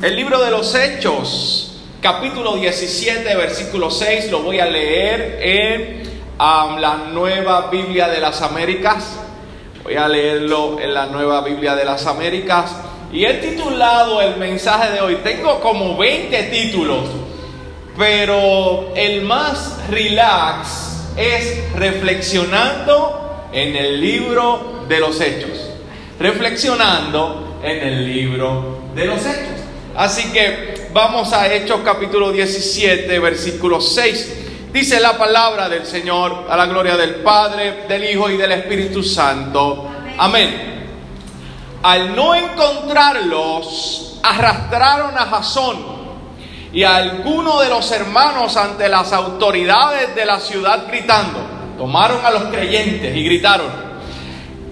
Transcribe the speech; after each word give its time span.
El 0.00 0.14
libro 0.14 0.40
de 0.40 0.52
los 0.52 0.76
Hechos, 0.76 1.72
capítulo 2.00 2.54
17, 2.54 3.34
versículo 3.34 3.90
6, 3.90 4.30
lo 4.30 4.44
voy 4.44 4.60
a 4.60 4.66
leer 4.66 5.40
en 5.42 6.02
um, 6.38 6.78
la 6.78 7.08
nueva 7.12 7.68
Biblia 7.68 8.06
de 8.06 8.20
las 8.20 8.40
Américas. 8.40 9.18
Voy 9.82 9.96
a 9.96 10.06
leerlo 10.06 10.78
en 10.78 10.94
la 10.94 11.06
nueva 11.06 11.40
Biblia 11.40 11.74
de 11.74 11.84
las 11.84 12.06
Américas. 12.06 12.76
Y 13.12 13.24
he 13.24 13.34
titulado 13.34 14.22
el 14.22 14.36
mensaje 14.36 14.92
de 14.92 15.00
hoy, 15.00 15.16
tengo 15.24 15.58
como 15.58 15.96
20 15.96 16.44
títulos, 16.44 17.08
pero 17.98 18.92
el 18.94 19.22
más 19.22 19.80
relax 19.90 21.08
es 21.16 21.72
reflexionando 21.74 23.48
en 23.52 23.74
el 23.74 24.00
libro 24.00 24.84
de 24.88 25.00
los 25.00 25.20
hechos. 25.20 25.70
Reflexionando 26.20 27.58
en 27.64 27.78
el 27.84 28.06
libro 28.06 28.78
de 28.94 29.04
los 29.04 29.26
hechos. 29.26 29.57
Así 29.98 30.30
que 30.30 30.90
vamos 30.92 31.32
a 31.32 31.52
Hechos 31.52 31.80
capítulo 31.84 32.30
17, 32.30 33.18
versículo 33.18 33.80
6. 33.80 34.70
Dice 34.72 35.00
la 35.00 35.18
palabra 35.18 35.68
del 35.68 35.84
Señor 35.84 36.46
a 36.48 36.56
la 36.56 36.66
gloria 36.66 36.96
del 36.96 37.16
Padre, 37.16 37.84
del 37.88 38.08
Hijo 38.08 38.30
y 38.30 38.36
del 38.36 38.52
Espíritu 38.52 39.02
Santo. 39.02 39.90
Amén. 40.16 40.86
Al 41.82 42.14
no 42.14 42.32
encontrarlos, 42.32 44.20
arrastraron 44.22 45.18
a 45.18 45.26
Jasón 45.26 45.78
y 46.72 46.84
a 46.84 46.94
alguno 46.94 47.58
de 47.58 47.68
los 47.68 47.90
hermanos 47.90 48.56
ante 48.56 48.88
las 48.88 49.12
autoridades 49.12 50.14
de 50.14 50.24
la 50.24 50.38
ciudad 50.38 50.86
gritando. 50.86 51.40
Tomaron 51.76 52.24
a 52.24 52.30
los 52.30 52.44
creyentes 52.44 53.16
y 53.16 53.24
gritaron, 53.24 53.66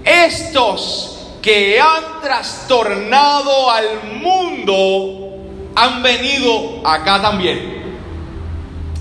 estos 0.04 1.16
que 1.46 1.80
han 1.80 2.20
trastornado 2.20 3.70
al 3.70 4.02
mundo 4.20 5.37
han 5.77 6.02
venido 6.02 6.80
acá 6.84 7.23
también. 7.23 7.84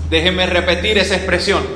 Déjenme 0.08 0.46
repetir 0.46 0.96
esa 0.96 1.16
expresión. 1.16 1.66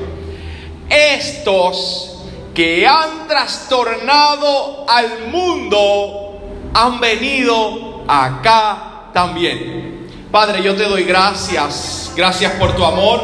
Estos 0.89 2.23
que 2.55 2.87
han 2.87 3.27
trastornado 3.27 4.89
al 4.89 5.27
mundo 5.33 6.39
han 6.73 7.01
venido 7.01 8.05
acá 8.07 9.11
también. 9.13 10.07
Padre, 10.31 10.63
yo 10.63 10.77
te 10.77 10.85
doy 10.85 11.03
gracias. 11.03 12.13
Gracias 12.15 12.53
por 12.53 12.77
tu 12.77 12.85
amor, 12.85 13.21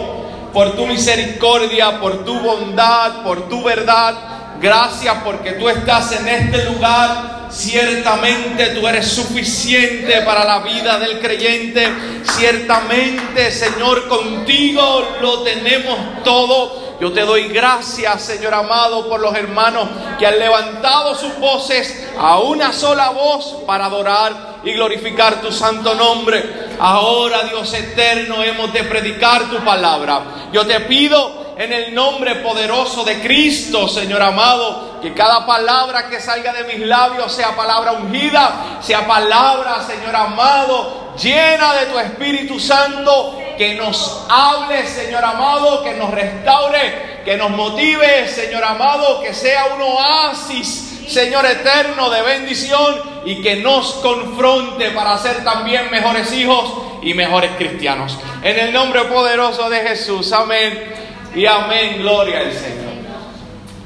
por 0.53 0.73
tu 0.73 0.85
misericordia, 0.85 2.01
por 2.01 2.25
tu 2.25 2.41
bondad, 2.41 3.23
por 3.23 3.49
tu 3.49 3.63
verdad. 3.63 4.36
Gracias 4.61 5.15
porque 5.25 5.53
tú 5.53 5.69
estás 5.69 6.13
en 6.13 6.29
este 6.29 6.65
lugar. 6.65 7.37
Ciertamente 7.51 8.67
tú 8.71 8.87
eres 8.87 9.07
suficiente 9.07 10.23
para 10.23 10.45
la 10.45 10.61
vida 10.61 10.99
del 10.99 11.21
creyente. 11.21 11.89
Ciertamente, 12.25 13.51
Señor, 13.51 14.09
contigo 14.09 15.17
lo 15.21 15.43
tenemos 15.43 16.23
todo. 16.25 16.97
Yo 17.01 17.13
te 17.13 17.21
doy 17.23 17.49
gracias, 17.49 18.23
Señor 18.23 18.55
amado, 18.55 19.09
por 19.09 19.21
los 19.21 19.35
hermanos 19.35 19.87
que 20.19 20.27
han 20.27 20.39
levantado 20.39 21.15
sus 21.15 21.39
voces 21.39 22.09
a 22.19 22.39
una 22.39 22.73
sola 22.73 23.11
voz 23.11 23.59
para 23.67 23.85
adorar 23.85 24.57
y 24.65 24.73
glorificar 24.73 25.43
tu 25.43 25.53
santo 25.53 25.95
nombre. 25.95 26.43
Ahora, 26.79 27.45
Dios 27.45 27.73
eterno, 27.75 28.43
hemos 28.43 28.73
de 28.73 28.85
predicar 28.85 29.51
tu 29.51 29.59
palabra. 29.59 30.49
Yo 30.53 30.67
te 30.67 30.81
pido 30.81 31.46
en 31.57 31.73
el 31.73 31.95
nombre 31.95 32.37
poderoso 32.37 33.03
de 33.03 33.19
Cristo, 33.21 33.89
Señor 33.89 34.21
amado, 34.21 35.01
que 35.01 35.15
cada 35.15 35.47
palabra 35.47 36.09
que 36.09 36.21
salga 36.21 36.53
de 36.53 36.65
mis 36.65 36.87
labios 36.87 37.33
sea 37.33 37.57
palabra 37.57 37.93
ungida, 37.93 38.79
sea 38.83 39.07
palabra, 39.07 39.83
Señor 39.87 40.15
amado, 40.15 41.15
llena 41.21 41.75
de 41.77 41.87
tu 41.87 41.99
Espíritu 41.99 42.61
Santo, 42.61 43.39
que 43.57 43.75
nos 43.75 44.27
hable, 44.29 44.87
Señor 44.87 45.25
amado, 45.25 45.83
que 45.83 45.95
nos 45.95 46.11
restaure, 46.11 47.23
que 47.25 47.39
nos 47.39 47.51
motive, 47.51 48.29
Señor 48.29 48.63
amado, 48.63 49.23
que 49.23 49.33
sea 49.33 49.69
un 49.75 49.81
oasis, 49.81 51.07
Señor 51.09 51.47
eterno, 51.47 52.11
de 52.11 52.21
bendición 52.21 53.01
y 53.25 53.41
que 53.41 53.57
nos 53.57 53.95
confronte 53.95 54.91
para 54.91 55.17
ser 55.17 55.43
también 55.43 55.91
mejores 55.91 56.31
hijos 56.33 56.71
y 57.01 57.15
mejores 57.15 57.53
cristianos. 57.57 58.19
En 58.43 58.59
el 58.59 58.75
nombre 58.75 59.05
poderoso 59.05 59.71
de 59.71 59.81
Jesús, 59.81 60.31
amén 60.33 61.07
y 61.37 61.45
amén, 61.45 61.99
gloria 61.99 62.41
al 62.41 62.53
Señor. 62.53 62.95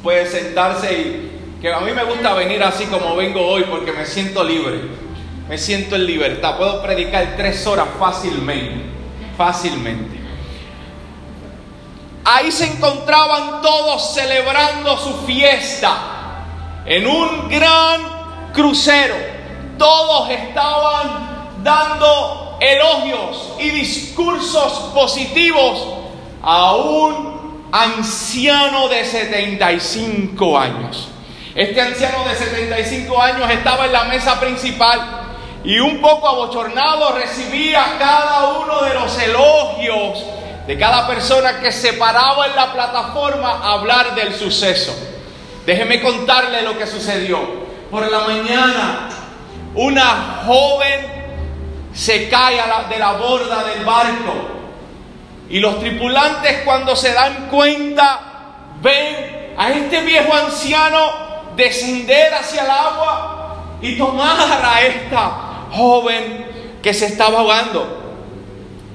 Puede 0.04 0.26
sentarse 0.26 0.92
y 0.92 1.58
que 1.60 1.72
a 1.72 1.80
mí 1.80 1.92
me 1.92 2.04
gusta 2.04 2.32
venir 2.34 2.62
así 2.62 2.86
como 2.86 3.16
vengo 3.16 3.44
hoy 3.44 3.64
porque 3.64 3.92
me 3.92 4.06
siento 4.06 4.44
libre, 4.44 4.80
me 5.48 5.58
siento 5.58 5.96
en 5.96 6.06
libertad, 6.06 6.56
puedo 6.56 6.80
predicar 6.80 7.34
tres 7.36 7.66
horas 7.66 7.88
fácilmente, 7.98 8.84
fácilmente. 9.36 10.20
Ahí 12.24 12.52
se 12.52 12.66
encontraban 12.66 13.60
todos 13.60 14.14
celebrando 14.14 14.96
su 14.96 15.26
fiesta 15.26 15.96
en 16.86 17.04
un 17.06 17.48
gran 17.48 18.52
crucero. 18.52 19.16
Todos 19.76 20.30
estaban 20.30 21.64
dando 21.64 22.58
elogios 22.60 23.54
y 23.58 23.70
discursos 23.70 24.92
positivos 24.94 25.84
a 26.42 26.76
un 26.76 27.29
anciano 27.72 28.88
de 28.88 29.04
75 29.04 30.58
años. 30.58 31.08
Este 31.54 31.80
anciano 31.80 32.24
de 32.24 32.34
75 32.34 33.20
años 33.20 33.50
estaba 33.50 33.86
en 33.86 33.92
la 33.92 34.04
mesa 34.04 34.38
principal 34.38 35.00
y 35.64 35.78
un 35.78 36.00
poco 36.00 36.28
abochornado 36.28 37.12
recibía 37.12 37.96
cada 37.98 38.58
uno 38.58 38.82
de 38.82 38.94
los 38.94 39.18
elogios 39.18 40.24
de 40.66 40.78
cada 40.78 41.06
persona 41.06 41.58
que 41.60 41.72
se 41.72 41.94
paraba 41.94 42.46
en 42.46 42.54
la 42.54 42.72
plataforma 42.72 43.60
a 43.62 43.72
hablar 43.72 44.14
del 44.14 44.34
suceso. 44.34 44.94
Déjeme 45.66 46.00
contarle 46.00 46.62
lo 46.62 46.78
que 46.78 46.86
sucedió. 46.86 47.38
Por 47.90 48.08
la 48.08 48.20
mañana, 48.20 49.08
una 49.74 50.42
joven 50.46 51.06
se 51.92 52.28
cae 52.28 52.62
de 52.88 52.98
la 52.98 53.12
borda 53.12 53.64
del 53.64 53.84
barco 53.84 54.59
y 55.50 55.58
los 55.58 55.80
tripulantes 55.80 56.62
cuando 56.64 56.94
se 56.94 57.12
dan 57.12 57.48
cuenta 57.50 58.20
ven 58.80 59.54
a 59.58 59.70
este 59.72 60.00
viejo 60.02 60.32
anciano 60.32 61.30
descender 61.56 62.32
hacia 62.32 62.64
el 62.64 62.70
agua 62.70 63.56
y 63.82 63.98
tomar 63.98 64.62
a 64.64 64.80
esta 64.82 65.66
joven 65.72 66.78
que 66.80 66.94
se 66.94 67.06
estaba 67.06 67.40
ahogando. 67.40 67.98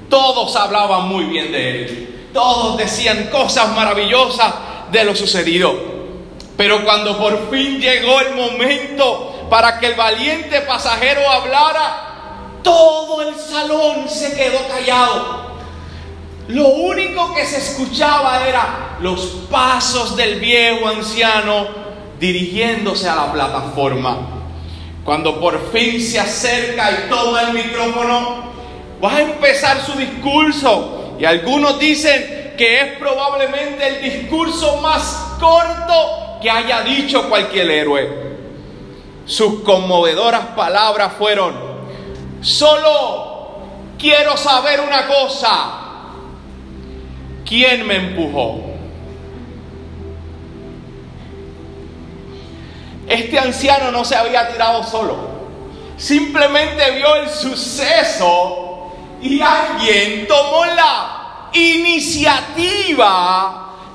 Todos 0.08 0.56
hablaban 0.56 1.08
muy 1.08 1.24
bien 1.24 1.52
de 1.52 1.70
él. 1.70 2.30
Todos 2.32 2.78
decían 2.78 3.28
cosas 3.30 3.68
maravillosas 3.76 4.54
de 4.90 5.04
lo 5.04 5.14
sucedido. 5.14 5.74
Pero 6.56 6.84
cuando 6.84 7.18
por 7.18 7.50
fin 7.50 7.80
llegó 7.80 8.20
el 8.20 8.34
momento 8.34 9.46
para 9.50 9.78
que 9.78 9.88
el 9.88 9.94
valiente 9.94 10.62
pasajero 10.62 11.28
hablara, 11.30 12.60
todo 12.62 13.20
el 13.22 13.34
salón 13.34 14.08
se 14.08 14.34
quedó 14.34 14.66
callado. 14.68 15.45
Lo 16.48 16.68
único 16.68 17.34
que 17.34 17.44
se 17.44 17.58
escuchaba 17.58 18.46
era 18.46 18.96
los 19.00 19.20
pasos 19.50 20.16
del 20.16 20.38
viejo 20.38 20.88
anciano 20.88 21.66
dirigiéndose 22.20 23.08
a 23.08 23.16
la 23.16 23.32
plataforma. 23.32 24.16
Cuando 25.04 25.40
por 25.40 25.72
fin 25.72 26.00
se 26.00 26.18
acerca 26.18 26.90
y 26.90 27.08
toma 27.08 27.42
el 27.42 27.52
micrófono, 27.52 28.44
va 29.02 29.16
a 29.16 29.22
empezar 29.22 29.84
su 29.84 29.92
discurso. 29.92 31.14
Y 31.18 31.24
algunos 31.24 31.78
dicen 31.78 32.54
que 32.56 32.80
es 32.80 32.98
probablemente 32.98 33.86
el 33.86 34.02
discurso 34.02 34.76
más 34.78 35.34
corto 35.38 36.38
que 36.40 36.50
haya 36.50 36.82
dicho 36.82 37.28
cualquier 37.28 37.70
héroe. 37.70 38.26
Sus 39.26 39.62
conmovedoras 39.62 40.46
palabras 40.56 41.12
fueron, 41.18 41.54
solo 42.40 43.58
quiero 43.98 44.36
saber 44.36 44.80
una 44.80 45.06
cosa, 45.06 45.75
¿quién 47.46 47.86
me 47.86 47.96
empujó? 47.96 48.60
Este 53.08 53.38
anciano 53.38 53.92
no 53.92 54.04
se 54.04 54.16
había 54.16 54.50
tirado 54.52 54.82
solo, 54.82 55.16
simplemente 55.96 56.90
vio 56.90 57.14
el 57.16 57.30
suceso 57.30 58.92
y 59.22 59.40
alguien 59.40 60.26
tomó 60.26 60.66
la 60.66 61.48
iniciativa 61.52 62.82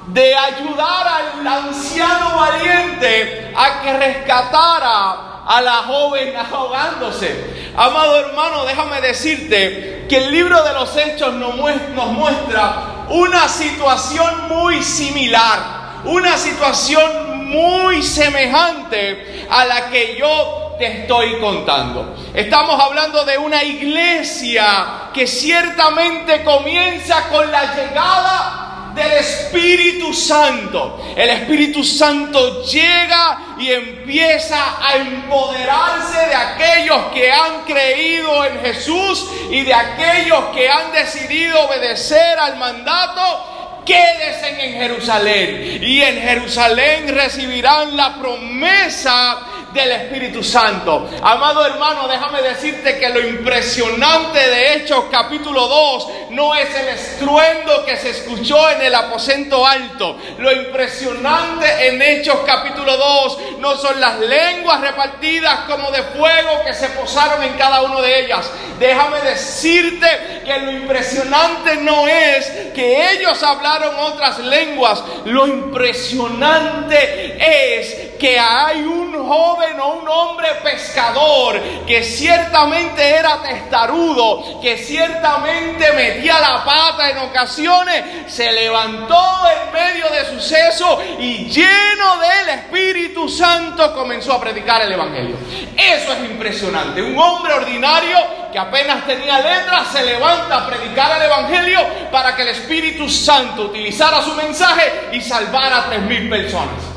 de 0.07 0.33
ayudar 0.33 1.07
al 1.07 1.45
anciano 1.45 2.37
valiente 2.37 3.53
a 3.55 3.81
que 3.81 3.93
rescatara 3.93 5.30
a 5.45 5.61
la 5.61 5.77
joven 5.77 6.33
ahogándose. 6.35 7.71
Amado 7.75 8.19
hermano, 8.19 8.65
déjame 8.65 9.01
decirte 9.01 10.05
que 10.07 10.17
el 10.17 10.31
libro 10.31 10.63
de 10.63 10.73
los 10.73 10.95
hechos 10.97 11.33
nos 11.33 11.55
muestra 11.55 13.05
una 13.09 13.47
situación 13.47 14.47
muy 14.49 14.81
similar, 14.83 16.01
una 16.05 16.37
situación 16.37 17.49
muy 17.49 18.01
semejante 18.01 19.47
a 19.49 19.65
la 19.65 19.89
que 19.89 20.17
yo 20.17 20.75
te 20.77 21.01
estoy 21.01 21.39
contando. 21.39 22.15
Estamos 22.33 22.79
hablando 22.79 23.23
de 23.25 23.37
una 23.37 23.63
iglesia 23.63 25.09
que 25.13 25.27
ciertamente 25.27 26.43
comienza 26.43 27.27
con 27.29 27.51
la 27.51 27.75
llegada 27.75 28.70
del 28.93 29.11
Espíritu 29.13 30.13
Santo. 30.13 30.99
El 31.15 31.29
Espíritu 31.29 31.83
Santo 31.83 32.63
llega 32.63 33.55
y 33.59 33.71
empieza 33.71 34.85
a 34.85 34.97
empoderarse 34.97 36.27
de 36.27 36.35
aquellos 36.35 37.05
que 37.13 37.31
han 37.31 37.63
creído 37.65 38.45
en 38.45 38.59
Jesús 38.61 39.27
y 39.49 39.61
de 39.61 39.73
aquellos 39.73 40.45
que 40.53 40.69
han 40.69 40.91
decidido 40.91 41.61
obedecer 41.67 42.39
al 42.39 42.57
mandato 42.57 43.81
quédense 43.85 44.65
en 44.65 44.73
Jerusalén 44.73 45.83
y 45.83 46.01
en 46.01 46.21
Jerusalén 46.21 47.07
recibirán 47.07 47.97
la 47.97 48.15
promesa 48.15 49.39
del 49.73 49.91
Espíritu 49.91 50.43
Santo. 50.43 51.09
Amado 51.21 51.65
hermano, 51.65 52.07
déjame 52.07 52.41
decirte 52.41 52.97
que 52.99 53.09
lo 53.09 53.19
impresionante 53.25 54.39
de 54.39 54.73
Hechos 54.73 55.05
capítulo 55.09 55.67
2 55.67 56.07
no 56.31 56.55
es 56.55 56.73
el 56.75 56.89
estruendo 56.89 57.85
que 57.85 57.95
se 57.97 58.09
escuchó 58.11 58.69
en 58.69 58.81
el 58.81 58.95
aposento 58.95 59.65
alto. 59.65 60.17
Lo 60.39 60.51
impresionante 60.51 61.87
en 61.87 62.01
Hechos 62.01 62.39
capítulo 62.45 62.97
2 62.97 63.37
no 63.59 63.77
son 63.77 63.99
las 63.99 64.19
lenguas 64.19 64.81
repartidas 64.81 65.61
como 65.69 65.91
de 65.91 66.03
fuego 66.03 66.63
que 66.65 66.73
se 66.73 66.89
posaron 66.89 67.43
en 67.43 67.53
cada 67.53 67.81
una 67.81 68.01
de 68.01 68.25
ellas. 68.25 68.49
Déjame 68.79 69.21
decirte 69.21 70.07
que 70.43 70.59
lo 70.59 70.71
impresionante 70.71 71.75
no 71.77 72.07
es 72.07 72.45
que 72.73 73.11
ellos 73.11 73.41
hablaron 73.43 73.95
otras 73.99 74.39
lenguas. 74.39 75.03
Lo 75.25 75.45
impresionante 75.47 77.37
es 77.39 78.10
que 78.21 78.37
hay 78.37 78.83
un 78.83 79.11
joven 79.27 79.79
o 79.79 79.95
un 79.95 80.07
hombre 80.07 80.49
pescador 80.63 81.59
que 81.87 82.03
ciertamente 82.03 83.03
era 83.03 83.41
testarudo, 83.41 84.61
que 84.61 84.77
ciertamente 84.77 85.91
metía 85.93 86.39
la 86.39 86.63
pata 86.63 87.09
en 87.09 87.17
ocasiones, 87.17 88.31
se 88.31 88.51
levantó 88.51 89.19
en 89.49 89.73
medio 89.73 90.07
de 90.11 90.25
suceso 90.25 91.01
y 91.17 91.45
lleno 91.45 92.17
del 92.19 92.59
Espíritu 92.59 93.27
Santo 93.27 93.91
comenzó 93.95 94.33
a 94.33 94.41
predicar 94.41 94.83
el 94.83 94.91
Evangelio. 94.91 95.37
Eso 95.75 96.13
es 96.13 96.19
impresionante. 96.19 97.01
Un 97.01 97.17
hombre 97.17 97.53
ordinario 97.53 98.19
que 98.51 98.59
apenas 98.59 99.03
tenía 99.07 99.39
letras 99.39 99.87
se 99.91 100.03
levanta 100.03 100.57
a 100.57 100.67
predicar 100.67 101.19
el 101.19 101.23
Evangelio 101.23 101.79
para 102.11 102.35
que 102.35 102.43
el 102.43 102.49
Espíritu 102.49 103.09
Santo 103.09 103.63
utilizara 103.63 104.21
su 104.21 104.35
mensaje 104.35 105.09
y 105.11 105.21
salvara 105.21 105.79
a 105.79 105.85
tres 105.85 106.03
mil 106.03 106.29
personas. 106.29 106.90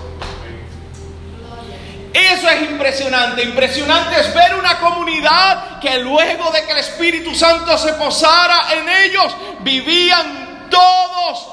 Eso 2.15 2.49
es 2.49 2.71
impresionante. 2.71 3.43
Impresionante 3.43 4.21
es 4.21 4.33
ver 4.33 4.55
una 4.55 4.79
comunidad 4.79 5.81
que 5.81 5.99
luego 5.99 6.53
de 6.53 6.65
que 6.65 6.71
el 6.71 6.79
Espíritu 6.79 7.35
Santo 7.35 7.77
se 7.77 7.93
posara 7.95 8.73
en 8.73 8.89
ellos, 8.89 9.37
vivían 9.61 10.69
todos 10.71 11.49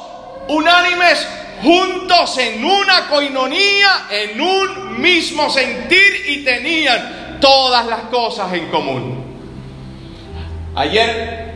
unánimes 0.49 1.27
juntos 1.63 2.37
en 2.37 2.63
una 2.63 3.07
coinonía, 3.07 4.05
en 4.11 4.39
un 4.39 5.01
mismo 5.01 5.49
sentir 5.49 6.25
y 6.27 6.43
tenían 6.45 7.39
todas 7.41 7.87
las 7.87 8.01
cosas 8.01 8.53
en 8.53 8.69
común. 8.69 9.25
Ayer 10.75 11.55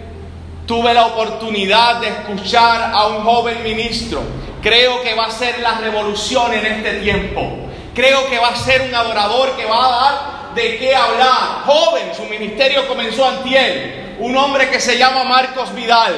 tuve 0.66 0.96
la 0.96 1.06
oportunidad 1.06 2.02
de 2.02 2.08
escuchar 2.08 2.92
a 2.92 3.06
un 3.06 3.24
joven 3.24 3.62
ministro. 3.62 4.24
Creo 4.64 5.04
que 5.04 5.14
va 5.14 5.28
a 5.28 5.32
ser 5.32 5.60
la 5.60 5.76
revolución 5.76 6.54
en 6.56 6.66
este 6.66 6.94
tiempo. 7.02 7.65
Creo 7.96 8.30
que 8.30 8.38
va 8.38 8.50
a 8.50 8.56
ser 8.58 8.82
un 8.82 8.94
adorador 8.94 9.56
que 9.56 9.66
va 9.66 9.86
a 9.86 9.90
dar 9.90 10.54
de 10.54 10.78
qué 10.78 10.94
hablar. 10.94 11.64
Joven, 11.66 12.14
su 12.14 12.24
ministerio 12.24 12.88
comenzó 12.90 13.26
antier. 13.26 14.18
Un 14.20 14.36
hombre 14.36 14.70
que 14.70 14.82
se 14.82 14.98
llama 14.98 15.24
Marcos 15.24 15.74
Vidal. 15.74 16.14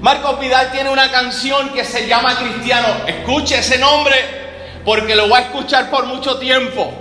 Marcos 0.00 0.40
Vidal 0.40 0.72
tiene 0.72 0.90
una 0.90 1.08
canción 1.10 1.70
que 1.70 1.84
se 1.84 2.08
llama 2.08 2.36
Cristiano. 2.36 2.88
Escuche 3.06 3.58
ese 3.60 3.78
nombre 3.78 4.16
porque 4.84 5.14
lo 5.14 5.28
va 5.28 5.38
a 5.38 5.40
escuchar 5.42 5.88
por 5.88 6.06
mucho 6.06 6.38
tiempo. 6.38 6.92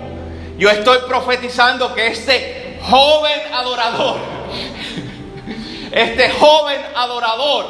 Yo 0.59 0.69
estoy 0.69 0.99
profetizando 1.07 1.93
que 1.95 2.07
este 2.07 2.79
joven 2.83 3.41
adorador, 3.51 4.17
este 5.91 6.29
joven 6.29 6.81
adorador, 6.95 7.65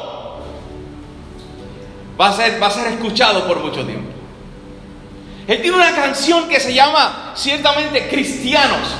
va 2.19 2.29
a 2.29 2.33
ser, 2.33 2.61
va 2.61 2.67
a 2.67 2.71
ser 2.71 2.87
escuchado 2.87 3.47
por 3.47 3.59
mucho 3.59 3.85
tiempo. 3.85 4.14
Él 5.47 5.61
tiene 5.61 5.77
una 5.77 5.93
canción 5.93 6.47
que 6.49 6.59
se 6.59 6.73
llama 6.73 7.33
ciertamente 7.35 8.07
Cristianos. 8.07 8.95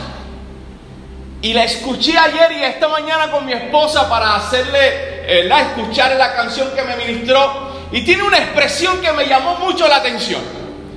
Y 1.41 1.53
la 1.53 1.63
escuché 1.63 2.17
ayer 2.17 2.51
y 2.53 2.63
esta 2.63 2.87
mañana 2.87 3.31
con 3.31 3.45
mi 3.45 3.53
esposa 3.53 4.07
para 4.09 4.35
hacerle, 4.35 4.79
eh, 5.27 5.43
la 5.45 5.61
escuchar 5.61 6.15
la 6.15 6.35
canción 6.35 6.69
que 6.75 6.83
me 6.83 6.95
ministró. 6.97 7.73
Y 7.91 8.03
tiene 8.03 8.23
una 8.23 8.37
expresión 8.37 9.01
que 9.01 9.11
me 9.11 9.27
llamó 9.27 9.55
mucho 9.55 9.87
la 9.87 9.97
atención. 9.97 10.41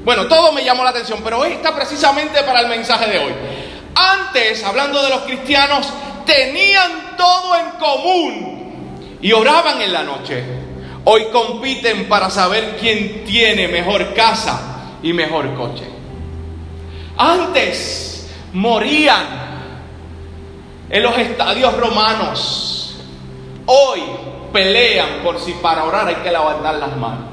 Bueno, 0.05 0.27
todo 0.27 0.53
me 0.53 0.65
llamó 0.65 0.85
la 0.85 0.91
atención, 0.91 1.21
pero 1.23 1.45
esta 1.45 1.75
precisamente 1.75 2.43
para 2.43 2.61
el 2.61 2.69
mensaje 2.69 3.11
de 3.11 3.19
hoy. 3.19 3.33
Antes, 3.95 4.63
hablando 4.65 5.03
de 5.03 5.11
los 5.11 5.21
cristianos, 5.23 5.89
tenían 6.25 7.17
todo 7.17 7.57
en 7.57 7.71
común 7.79 9.19
y 9.21 9.33
oraban 9.33 9.81
en 9.81 9.93
la 9.93 10.03
noche. 10.03 10.43
Hoy 11.05 11.27
compiten 11.33 12.07
para 12.09 12.31
saber 12.31 12.77
quién 12.79 13.25
tiene 13.25 13.69
mejor 13.69 14.15
casa 14.15 14.78
y 15.03 15.13
mejor 15.13 15.55
coche. 15.55 15.85
Antes 17.17 18.31
morían 18.53 19.27
en 20.91 21.03
los 21.03 21.17
estadios 21.19 21.77
romanos. 21.77 22.97
Hoy 23.67 24.01
pelean 24.53 25.21
por 25.23 25.39
si 25.39 25.53
para 25.53 25.85
orar 25.85 26.09
hay 26.09 26.17
que 26.17 26.31
levantar 26.31 26.77
las 26.77 26.97
manos. 26.97 27.27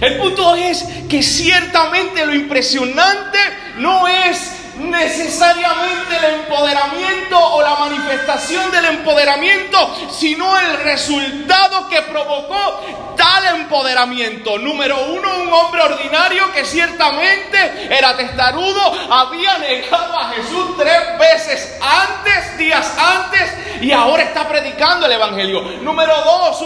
El 0.00 0.16
punto 0.16 0.56
es 0.56 0.82
que 1.08 1.22
ciertamente 1.22 2.26
lo 2.26 2.34
impresionante 2.34 3.38
no 3.78 4.08
es 4.08 4.51
necesariamente 4.76 6.16
el 6.16 6.34
empoderamiento 6.40 7.38
o 7.38 7.62
la 7.62 7.76
manifestación 7.76 8.70
del 8.70 8.84
empoderamiento, 8.86 9.94
sino 10.10 10.58
el 10.58 10.78
resultado 10.84 11.88
que 11.88 12.02
provocó 12.02 13.14
tal 13.16 13.56
empoderamiento. 13.56 14.58
Número 14.58 14.96
uno, 15.06 15.42
un 15.42 15.52
hombre 15.52 15.82
ordinario 15.82 16.52
que 16.52 16.64
ciertamente 16.64 17.88
era 17.90 18.16
testarudo, 18.16 18.92
había 19.10 19.58
negado 19.58 20.18
a 20.18 20.32
Jesús 20.32 20.76
tres 20.78 21.18
veces 21.18 21.78
antes, 21.80 22.58
días 22.58 22.96
antes, 22.98 23.52
y 23.82 23.90
ahora 23.90 24.22
está 24.22 24.48
predicando 24.48 25.06
el 25.06 25.12
Evangelio. 25.12 25.60
Número 25.82 26.14
dos, 26.24 26.62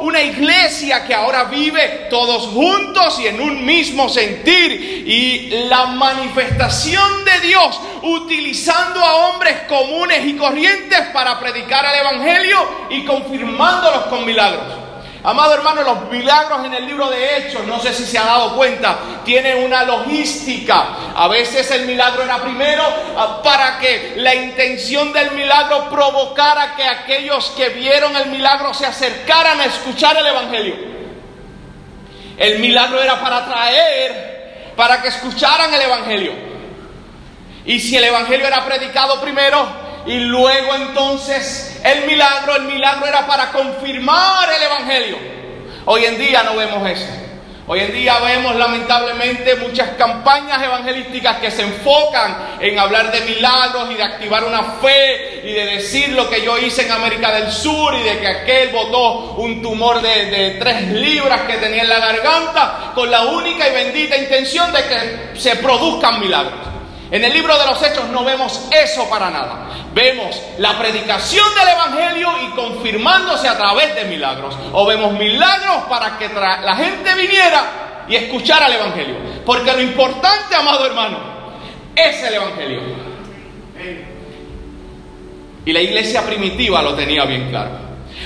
una 0.00 0.20
iglesia 0.20 1.04
que 1.06 1.14
ahora 1.14 1.44
vive 1.44 2.06
todos 2.10 2.48
juntos 2.48 3.18
y 3.18 3.28
en 3.28 3.40
un 3.40 3.64
mismo 3.64 4.08
sentir. 4.08 5.04
Y 5.06 5.66
la 5.68 5.86
manifestación 5.86 7.24
de 7.24 7.33
Dios 7.44 7.80
utilizando 8.02 9.00
a 9.00 9.28
hombres 9.28 9.60
comunes 9.68 10.24
y 10.26 10.36
corrientes 10.36 11.00
para 11.12 11.38
predicar 11.38 11.84
el 11.86 12.00
Evangelio 12.00 12.58
y 12.90 13.04
confirmándolos 13.04 14.04
con 14.04 14.24
milagros. 14.24 14.84
Amado 15.26 15.54
hermano, 15.54 15.82
los 15.82 16.10
milagros 16.10 16.66
en 16.66 16.74
el 16.74 16.86
libro 16.86 17.08
de 17.08 17.38
Hechos, 17.38 17.66
no 17.66 17.80
sé 17.80 17.94
si 17.94 18.04
se 18.04 18.18
ha 18.18 18.26
dado 18.26 18.56
cuenta, 18.56 18.98
tienen 19.24 19.64
una 19.64 19.82
logística. 19.82 20.86
A 21.16 21.28
veces 21.28 21.70
el 21.70 21.86
milagro 21.86 22.22
era 22.22 22.42
primero 22.42 22.82
ah, 23.16 23.40
para 23.42 23.78
que 23.78 24.16
la 24.16 24.34
intención 24.34 25.14
del 25.14 25.30
milagro 25.30 25.88
provocara 25.88 26.76
que 26.76 26.84
aquellos 26.84 27.48
que 27.56 27.70
vieron 27.70 28.14
el 28.16 28.26
milagro 28.26 28.74
se 28.74 28.84
acercaran 28.84 29.60
a 29.62 29.64
escuchar 29.64 30.14
el 30.18 30.26
Evangelio. 30.26 30.76
El 32.36 32.58
milagro 32.58 33.00
era 33.02 33.18
para 33.18 33.46
traer, 33.46 34.72
para 34.76 35.00
que 35.00 35.08
escucharan 35.08 35.72
el 35.72 35.80
Evangelio. 35.80 36.32
Y 37.66 37.80
si 37.80 37.96
el 37.96 38.04
Evangelio 38.04 38.46
era 38.46 38.64
predicado 38.64 39.20
primero 39.20 39.66
y 40.06 40.20
luego 40.20 40.74
entonces 40.74 41.80
el 41.82 42.06
milagro, 42.06 42.56
el 42.56 42.64
milagro 42.64 43.06
era 43.06 43.26
para 43.26 43.50
confirmar 43.50 44.48
el 44.52 44.62
Evangelio. 44.62 45.16
Hoy 45.86 46.04
en 46.04 46.18
día 46.18 46.42
no 46.42 46.56
vemos 46.56 46.88
eso. 46.88 47.06
Hoy 47.66 47.80
en 47.80 47.94
día 47.94 48.18
vemos 48.18 48.56
lamentablemente 48.56 49.56
muchas 49.56 49.96
campañas 49.96 50.62
evangelísticas 50.62 51.38
que 51.38 51.50
se 51.50 51.62
enfocan 51.62 52.58
en 52.60 52.78
hablar 52.78 53.10
de 53.10 53.22
milagros 53.22 53.90
y 53.90 53.94
de 53.94 54.02
activar 54.02 54.44
una 54.44 54.62
fe 54.82 55.40
y 55.44 55.52
de 55.52 55.64
decir 55.64 56.10
lo 56.10 56.28
que 56.28 56.44
yo 56.44 56.58
hice 56.58 56.82
en 56.82 56.92
América 56.92 57.32
del 57.32 57.50
Sur 57.50 57.94
y 57.94 58.02
de 58.02 58.18
que 58.18 58.26
aquel 58.26 58.68
botó 58.68 59.36
un 59.36 59.62
tumor 59.62 60.02
de, 60.02 60.26
de 60.26 60.50
tres 60.60 60.88
libras 60.88 61.40
que 61.42 61.54
tenía 61.54 61.84
en 61.84 61.88
la 61.88 62.00
garganta 62.00 62.92
con 62.94 63.10
la 63.10 63.22
única 63.22 63.66
y 63.66 63.72
bendita 63.72 64.18
intención 64.18 64.70
de 64.70 64.84
que 64.84 65.40
se 65.40 65.56
produzcan 65.56 66.20
milagros. 66.20 66.73
En 67.14 67.22
el 67.22 67.32
libro 67.32 67.56
de 67.56 67.64
los 67.64 67.80
Hechos 67.80 68.08
no 68.08 68.24
vemos 68.24 68.60
eso 68.72 69.08
para 69.08 69.30
nada. 69.30 69.68
Vemos 69.94 70.36
la 70.58 70.76
predicación 70.76 71.46
del 71.54 71.68
Evangelio 71.68 72.28
y 72.42 72.50
confirmándose 72.56 73.46
a 73.46 73.56
través 73.56 73.94
de 73.94 74.06
milagros. 74.06 74.58
O 74.72 74.84
vemos 74.84 75.12
milagros 75.12 75.84
para 75.88 76.18
que 76.18 76.28
la 76.28 76.74
gente 76.74 77.14
viniera 77.14 78.04
y 78.08 78.16
escuchara 78.16 78.66
el 78.66 78.72
Evangelio. 78.72 79.14
Porque 79.46 79.72
lo 79.72 79.80
importante, 79.80 80.56
amado 80.56 80.84
hermano, 80.86 81.18
es 81.94 82.20
el 82.24 82.34
Evangelio. 82.34 82.80
Y 85.66 85.72
la 85.72 85.80
iglesia 85.80 86.26
primitiva 86.26 86.82
lo 86.82 86.94
tenía 86.94 87.24
bien 87.26 87.48
claro. 87.48 87.78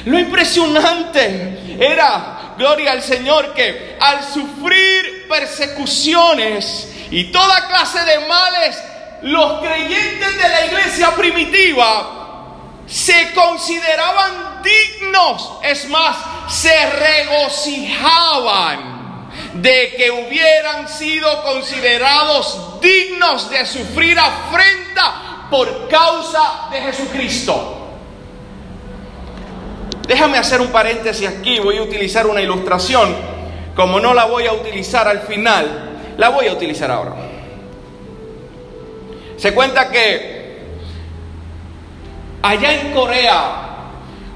Lo 0.07 0.19
impresionante 0.19 1.77
era, 1.79 2.55
gloria 2.57 2.93
al 2.93 3.03
Señor, 3.03 3.53
que 3.53 3.99
al 4.01 4.25
sufrir 4.25 5.27
persecuciones 5.29 6.95
y 7.11 7.25
toda 7.25 7.69
clase 7.69 8.05
de 8.05 8.21
males, 8.27 8.83
los 9.23 9.61
creyentes 9.61 10.37
de 10.37 10.49
la 10.49 10.67
iglesia 10.67 11.15
primitiva 11.15 12.15
se 12.87 13.33
consideraban 13.33 14.63
dignos, 14.63 15.53
es 15.63 15.89
más, 15.89 16.17
se 16.49 16.91
regocijaban 16.91 18.99
de 19.55 19.95
que 19.97 20.11
hubieran 20.11 20.89
sido 20.89 21.43
considerados 21.43 22.81
dignos 22.81 23.51
de 23.51 23.67
sufrir 23.67 24.19
afrenta 24.19 25.47
por 25.51 25.89
causa 25.89 26.69
de 26.71 26.81
Jesucristo. 26.81 27.75
Déjame 30.07 30.39
hacer 30.39 30.61
un 30.61 30.69
paréntesis 30.69 31.29
aquí, 31.29 31.59
voy 31.59 31.79
a 31.79 31.83
utilizar 31.83 32.27
una 32.27 32.41
ilustración, 32.41 33.15
como 33.75 34.01
no 34.01 34.15
la 34.15 34.25
voy 34.25 34.47
a 34.47 34.53
utilizar 34.53 35.07
al 35.07 35.21
final, 35.21 35.88
la 36.19 36.29
voy 36.31 36.49
a 36.49 36.53
utilizar 36.53 36.91
ahora. 36.91 37.15
Se 39.39 39.55
cuenta 39.55 39.89
que 39.89 40.67
allá 42.43 42.73
en 42.81 42.93
Corea 42.93 43.69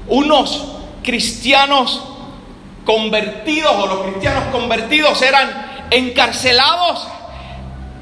unos 0.07 0.65
cristianos 1.03 2.01
convertidos 2.85 3.75
o 3.75 3.85
los 3.85 4.07
cristianos 4.07 4.45
convertidos 4.53 5.21
eran 5.21 5.87
encarcelados, 5.91 7.05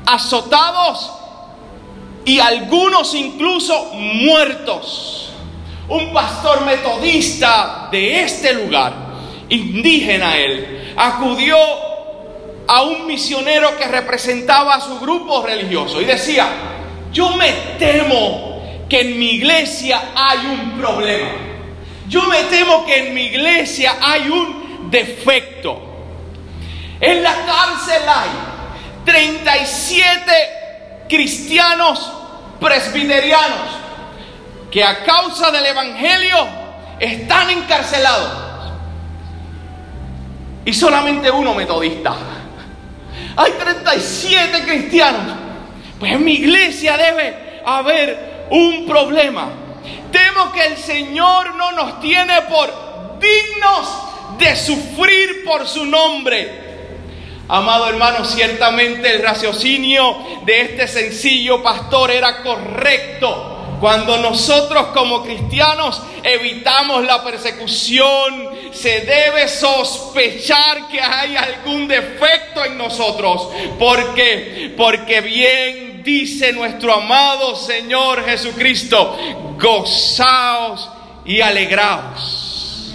azotados 0.05 1.11
y 2.23 2.39
algunos 2.39 3.15
incluso 3.15 3.93
muertos. 3.93 5.31
Un 5.89 6.13
pastor 6.13 6.65
metodista 6.65 7.89
de 7.91 8.21
este 8.21 8.53
lugar, 8.53 8.93
indígena 9.50 10.38
él, 10.38 10.93
acudió 10.95 11.57
a 12.73 12.83
un 12.83 13.05
misionero 13.05 13.77
que 13.77 13.85
representaba 13.85 14.75
a 14.75 14.79
su 14.79 14.97
grupo 14.97 15.45
religioso 15.45 15.99
y 15.99 16.05
decía, 16.05 16.47
yo 17.11 17.31
me 17.31 17.51
temo 17.77 18.63
que 18.87 19.01
en 19.01 19.19
mi 19.19 19.31
iglesia 19.31 20.01
hay 20.15 20.39
un 20.45 20.79
problema. 20.79 21.31
Yo 22.07 22.23
me 22.29 22.43
temo 22.43 22.85
que 22.85 23.07
en 23.07 23.13
mi 23.13 23.23
iglesia 23.23 23.97
hay 24.01 24.29
un 24.29 24.89
defecto. 24.89 25.81
En 27.01 27.21
la 27.21 27.35
cárcel 27.45 28.03
hay 28.07 28.29
37 29.03 30.21
cristianos 31.09 32.09
presbiterianos 32.57 33.67
que 34.71 34.81
a 34.81 35.03
causa 35.03 35.51
del 35.51 35.65
Evangelio 35.65 36.47
están 37.01 37.49
encarcelados. 37.49 38.31
Y 40.63 40.71
solamente 40.71 41.29
uno 41.29 41.53
metodista. 41.53 42.15
Hay 43.35 43.51
37 43.51 44.63
cristianos. 44.63 45.37
Pues 45.99 46.13
en 46.13 46.23
mi 46.23 46.33
iglesia 46.33 46.97
debe 46.97 47.61
haber 47.65 48.47
un 48.49 48.85
problema. 48.85 49.49
Temo 50.11 50.51
que 50.51 50.65
el 50.65 50.77
Señor 50.77 51.55
no 51.55 51.71
nos 51.71 51.99
tiene 51.99 52.41
por 52.43 53.19
dignos 53.19 53.87
de 54.37 54.55
sufrir 54.55 55.43
por 55.45 55.67
su 55.67 55.85
nombre. 55.85 56.61
Amado 57.47 57.89
hermano, 57.89 58.25
ciertamente 58.25 59.13
el 59.13 59.21
raciocinio 59.21 60.17
de 60.45 60.61
este 60.61 60.87
sencillo 60.87 61.61
pastor 61.61 62.11
era 62.11 62.41
correcto. 62.41 63.50
Cuando 63.81 64.19
nosotros 64.19 64.89
como 64.93 65.23
cristianos 65.23 66.03
evitamos 66.21 67.03
la 67.03 67.23
persecución, 67.23 68.51
se 68.71 69.01
debe 69.01 69.47
sospechar 69.47 70.88
que 70.88 71.01
hay 71.01 71.35
algún 71.35 71.88
defecto 71.88 72.63
en 72.63 72.77
nosotros. 72.77 73.50
porque 73.79 74.75
Porque 74.77 75.21
bien 75.21 76.03
dice 76.03 76.53
nuestro 76.53 76.93
amado 76.93 77.55
Señor 77.55 78.23
Jesucristo, 78.23 79.17
gozaos 79.59 80.88
y 81.25 81.41
alegraos. 81.41 82.93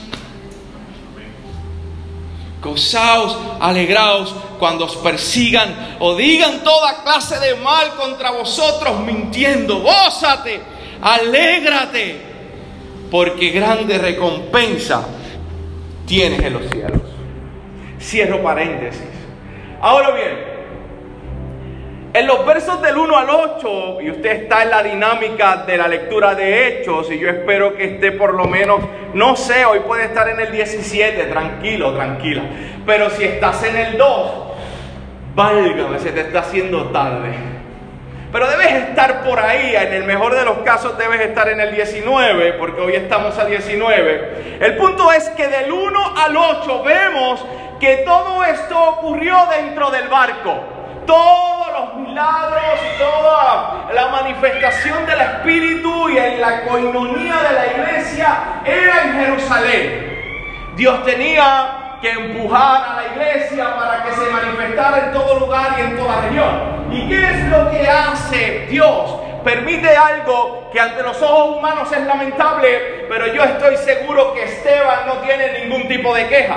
Gozaos, 2.63 3.37
alegraos 3.59 4.33
cuando 4.61 4.85
os 4.85 4.97
persigan 4.97 5.97
o 5.99 6.15
digan 6.15 6.63
toda 6.63 7.03
clase 7.03 7.41
de 7.41 7.57
mal 7.57 7.97
contra 7.97 8.31
vosotros 8.31 9.01
mintiendo. 9.01 9.81
Gózate, 9.81 10.76
alégrate, 11.01 12.17
porque 13.11 13.51
grande 13.51 13.99
recompensa 13.99 15.07
tienes 16.07 16.41
en 16.43 16.53
los 16.53 16.69
cielos. 16.69 17.03
Cierro 18.01 18.43
paréntesis. 18.43 19.03
Ahora 19.81 20.11
bien, 20.13 20.57
en 22.17 22.27
los 22.27 22.47
versos 22.47 22.81
del 22.81 22.97
1 22.97 23.17
al 23.17 23.29
8, 23.29 24.01
y 24.01 24.11
usted 24.11 24.45
está 24.45 24.63
en 24.63 24.71
la 24.71 24.83
dinámica 24.83 25.65
de 25.67 25.77
la 25.77 25.87
lectura 25.87 26.35
de 26.35 26.67
Hechos, 26.67 27.11
y 27.11 27.19
yo 27.19 27.29
espero 27.29 27.77
que 27.77 27.97
esté 27.97 28.13
por 28.13 28.33
lo 28.33 28.47
menos, 28.47 28.81
no 29.13 29.37
sé, 29.37 29.67
hoy 29.67 29.81
puede 29.81 30.07
estar 30.07 30.27
en 30.29 30.41
el 30.41 30.51
17, 30.51 31.25
tranquilo, 31.25 31.93
tranquila. 31.95 32.43
Pero 32.87 33.11
si 33.11 33.25
estás 33.25 33.63
en 33.65 33.77
el 33.77 33.99
2, 33.99 34.31
válgame, 35.35 35.99
se 35.99 36.13
te 36.13 36.21
está 36.23 36.41
haciendo 36.41 36.87
tarde. 36.87 37.56
Pero 38.37 38.51
debes 38.51 38.71
estar 38.91 39.25
por 39.25 39.41
ahí, 39.41 39.75
en 39.75 39.95
el 39.95 40.05
mejor 40.05 40.35
de 40.35 40.45
los 40.45 40.59
casos 40.59 40.99
debes 40.99 41.23
estar 41.23 41.49
en 41.49 41.59
el 41.59 41.75
19, 41.75 42.53
porque 42.59 42.83
hoy 42.83 42.95
estamos 42.95 43.39
a 43.39 43.47
19. 43.47 44.59
El 44.61 44.77
punto 44.77 45.11
es 45.11 45.31
que 45.31 45.49
del 45.49 45.73
1 45.73 46.15
al 46.19 46.37
8 46.37 46.83
vemos 46.83 47.43
que 47.81 48.05
todo 48.05 48.45
esto 48.45 48.79
ocurrió 48.79 49.39
dentro 49.57 49.91
del 49.91 50.09
barco 50.09 50.55
todos 51.07 51.73
los 51.73 51.95
milagros 52.09 52.79
toda 52.99 53.89
la 53.95 54.09
manifestación 54.09 55.07
del 55.07 55.21
Espíritu 55.21 56.11
y 56.11 56.19
en 56.19 56.39
la 56.39 56.65
coinonía 56.65 57.37
de 57.37 57.55
la 57.55 57.67
iglesia 57.69 58.39
era 58.67 59.03
en 59.03 59.13
Jerusalén. 59.15 60.75
Dios 60.77 61.03
tenía 61.07 61.86
que 62.01 62.11
empujar 62.11 62.85
a 62.91 62.97
la 62.97 63.07
iglesia 63.15 63.75
para 63.77 64.05
que 64.05 64.13
se 64.13 64.31
manifestara 64.31 65.07
en 65.07 65.13
todo 65.13 65.39
lugar 65.41 65.75
y 65.79 65.81
en 65.83 65.97
toda 65.97 66.21
región. 66.23 66.77
¿Y 66.93 67.09
qué 67.09 67.25
es 67.25 67.45
lo 67.49 67.71
que 67.71 67.89
hace 67.89 68.67
Dios? 68.69 69.17
Permite 69.45 69.97
algo 69.97 70.69
que 70.73 70.81
ante 70.81 71.03
los 71.03 71.21
ojos 71.23 71.59
humanos 71.59 71.91
es 71.93 72.05
lamentable, 72.05 73.07
pero 73.09 73.33
yo 73.33 73.43
estoy 73.45 73.77
seguro 73.77 74.35
que 74.35 74.45
Esteban 74.45 75.07
no 75.07 75.15
tiene 75.19 75.61
ningún 75.61 75.87
tipo 75.89 76.15
de 76.15 76.27
queja. 76.27 76.57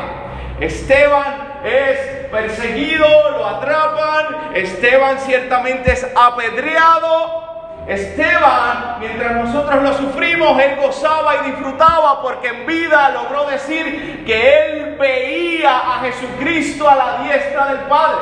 Esteban 0.60 1.60
es 1.64 2.00
perseguido, 2.32 3.08
lo 3.32 3.46
atrapan, 3.46 4.56
Esteban 4.56 5.20
ciertamente 5.20 5.92
es 5.92 6.08
apedreado. 6.16 7.59
Esteban, 7.90 8.98
mientras 9.00 9.36
nosotros 9.36 9.82
lo 9.82 9.94
sufrimos, 9.94 10.62
él 10.62 10.76
gozaba 10.80 11.38
y 11.38 11.52
disfrutaba 11.52 12.22
porque 12.22 12.50
en 12.50 12.66
vida 12.68 13.10
logró 13.10 13.46
decir 13.46 14.24
que 14.28 14.60
él 14.60 14.96
veía 15.00 15.76
a 15.76 16.00
Jesucristo 16.02 16.88
a 16.88 16.96
la 16.96 17.24
diestra 17.24 17.66
del 17.70 17.80
Padre. 17.88 18.20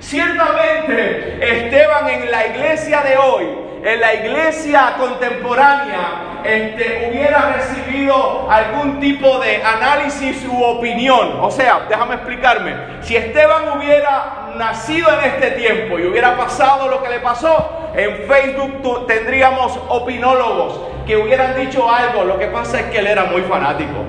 Ciertamente, 0.00 1.38
Esteban 1.40 2.10
en 2.10 2.30
la 2.30 2.46
iglesia 2.46 3.00
de 3.00 3.16
hoy, 3.16 3.48
en 3.82 4.00
la 4.00 4.14
iglesia 4.14 4.96
contemporánea, 4.98 6.42
este, 6.44 7.08
hubiera 7.10 7.54
recibido 7.56 8.50
algún 8.50 9.00
tipo 9.00 9.38
de 9.38 9.62
análisis 9.62 10.44
u 10.46 10.62
opinión. 10.62 11.38
O 11.40 11.50
sea, 11.50 11.86
déjame 11.88 12.16
explicarme. 12.16 12.74
Si 13.00 13.16
Esteban 13.16 13.78
hubiera 13.78 14.43
nacido 14.56 15.08
en 15.18 15.30
este 15.30 15.50
tiempo 15.52 15.98
y 15.98 16.06
hubiera 16.06 16.36
pasado 16.36 16.88
lo 16.88 17.02
que 17.02 17.08
le 17.08 17.20
pasó, 17.20 17.90
en 17.94 18.28
Facebook 18.28 19.06
tendríamos 19.06 19.78
opinólogos 19.88 20.80
que 21.06 21.16
hubieran 21.16 21.56
dicho 21.56 21.90
algo. 21.90 22.24
Lo 22.24 22.38
que 22.38 22.46
pasa 22.46 22.80
es 22.80 22.86
que 22.86 22.98
él 22.98 23.06
era 23.06 23.24
muy 23.24 23.42
fanático. 23.42 24.04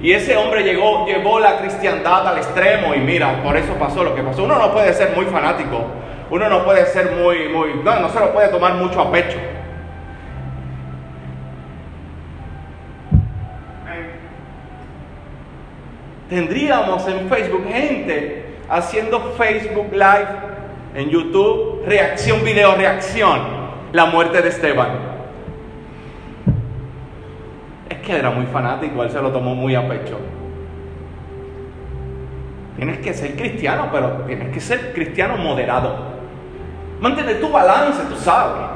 Y 0.00 0.12
ese 0.12 0.36
hombre 0.36 0.64
llegó, 0.64 1.06
llevó 1.06 1.38
la 1.38 1.58
cristiandad 1.58 2.26
al 2.26 2.38
extremo 2.38 2.94
y 2.94 2.98
mira, 2.98 3.42
por 3.42 3.56
eso 3.56 3.74
pasó 3.74 4.02
lo 4.02 4.14
que 4.14 4.22
pasó. 4.22 4.44
Uno 4.44 4.58
no 4.58 4.72
puede 4.72 4.92
ser 4.94 5.10
muy 5.14 5.26
fanático, 5.26 5.84
uno 6.30 6.48
no 6.48 6.64
puede 6.64 6.86
ser 6.86 7.12
muy, 7.12 7.48
muy, 7.48 7.74
no, 7.84 8.00
no 8.00 8.08
se 8.08 8.18
lo 8.18 8.32
puede 8.32 8.48
tomar 8.48 8.74
mucho 8.74 9.00
a 9.00 9.12
pecho. 9.12 9.38
tendríamos 16.32 17.06
en 17.08 17.28
Facebook 17.28 17.66
gente 17.70 18.51
haciendo 18.72 19.20
Facebook 19.36 19.92
Live, 19.92 20.28
en 20.94 21.10
YouTube, 21.10 21.82
reacción, 21.86 22.42
video, 22.42 22.74
reacción, 22.74 23.40
la 23.92 24.06
muerte 24.06 24.40
de 24.40 24.48
Esteban. 24.48 24.88
Es 27.90 27.98
que 27.98 28.16
era 28.16 28.30
muy 28.30 28.46
fanático, 28.46 29.02
él 29.02 29.10
se 29.10 29.20
lo 29.20 29.30
tomó 29.30 29.54
muy 29.54 29.74
a 29.74 29.86
pecho. 29.86 30.18
Tienes 32.76 32.98
que 33.00 33.12
ser 33.12 33.36
cristiano, 33.36 33.90
pero 33.92 34.22
tienes 34.26 34.48
que 34.54 34.60
ser 34.60 34.94
cristiano 34.94 35.36
moderado. 35.36 35.94
Mantener 36.98 37.40
tu 37.40 37.50
balance, 37.50 38.02
tú 38.08 38.16
sabes. 38.16 38.70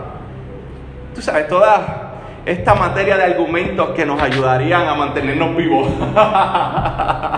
Tú 1.14 1.22
sabes, 1.22 1.48
toda 1.48 2.12
esta 2.44 2.74
materia 2.74 3.16
de 3.16 3.24
argumentos 3.24 3.90
que 3.90 4.04
nos 4.04 4.20
ayudarían 4.20 4.86
a 4.86 4.94
mantenernos 4.94 5.56
vivos. 5.56 5.88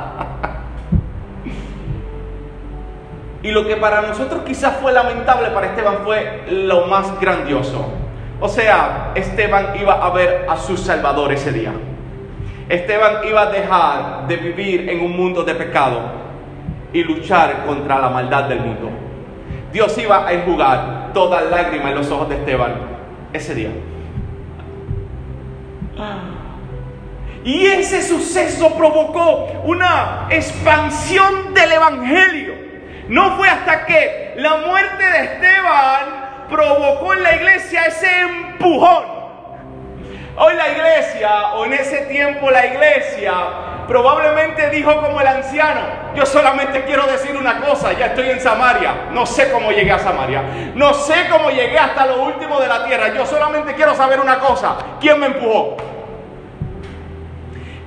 y 3.48 3.50
lo 3.50 3.66
que 3.66 3.76
para 3.76 4.02
nosotros 4.02 4.42
quizás 4.46 4.76
fue 4.76 4.92
lamentable, 4.92 5.48
para 5.48 5.68
Esteban 5.68 6.00
fue 6.04 6.42
lo 6.50 6.86
más 6.86 7.18
grandioso. 7.18 7.82
O 8.40 8.46
sea, 8.46 9.12
Esteban 9.14 9.68
iba 9.80 10.04
a 10.04 10.10
ver 10.10 10.44
a 10.50 10.58
su 10.58 10.76
Salvador 10.76 11.32
ese 11.32 11.50
día. 11.50 11.72
Esteban 12.68 13.26
iba 13.26 13.40
a 13.40 13.46
dejar 13.46 14.28
de 14.28 14.36
vivir 14.36 14.90
en 14.90 15.00
un 15.00 15.16
mundo 15.16 15.44
de 15.44 15.54
pecado 15.54 15.98
y 16.92 17.02
luchar 17.02 17.64
contra 17.64 17.98
la 17.98 18.10
maldad 18.10 18.44
del 18.44 18.60
mundo. 18.60 18.90
Dios 19.72 19.96
iba 19.96 20.28
a 20.28 20.32
enjugar 20.34 21.12
toda 21.14 21.40
lágrima 21.40 21.88
en 21.88 21.94
los 21.94 22.10
ojos 22.10 22.28
de 22.28 22.34
Esteban 22.34 22.74
ese 23.32 23.54
día. 23.54 23.70
Y 27.44 27.64
ese 27.64 28.02
suceso 28.02 28.74
provocó 28.74 29.46
una 29.64 30.26
expansión 30.28 31.54
del 31.54 31.72
Evangelio. 31.72 32.47
No 33.08 33.36
fue 33.36 33.48
hasta 33.48 33.86
que 33.86 34.34
la 34.36 34.56
muerte 34.58 35.04
de 35.04 35.24
Esteban 35.24 36.46
provocó 36.48 37.14
en 37.14 37.22
la 37.22 37.36
iglesia 37.36 37.86
ese 37.86 38.20
empujón 38.20 39.18
Hoy 40.40 40.54
la 40.54 40.68
iglesia, 40.68 41.54
o 41.54 41.64
en 41.64 41.72
ese 41.72 41.96
tiempo 42.02 42.48
la 42.48 42.64
iglesia, 42.64 43.34
probablemente 43.88 44.70
dijo 44.70 45.00
como 45.00 45.20
el 45.20 45.26
anciano, 45.26 45.80
yo 46.14 46.24
solamente 46.24 46.84
quiero 46.84 47.08
decir 47.08 47.36
una 47.36 47.60
cosa, 47.60 47.92
ya 47.94 48.06
estoy 48.06 48.30
en 48.30 48.38
Samaria, 48.38 49.08
no 49.10 49.26
sé 49.26 49.50
cómo 49.50 49.72
llegué 49.72 49.90
a 49.90 49.98
Samaria, 49.98 50.44
no 50.76 50.94
sé 50.94 51.26
cómo 51.28 51.50
llegué 51.50 51.76
hasta 51.76 52.06
lo 52.06 52.22
último 52.22 52.60
de 52.60 52.68
la 52.68 52.84
tierra, 52.84 53.12
yo 53.12 53.26
solamente 53.26 53.74
quiero 53.74 53.96
saber 53.96 54.20
una 54.20 54.38
cosa, 54.38 54.76
¿quién 55.00 55.18
me 55.18 55.26
empujó? 55.26 55.76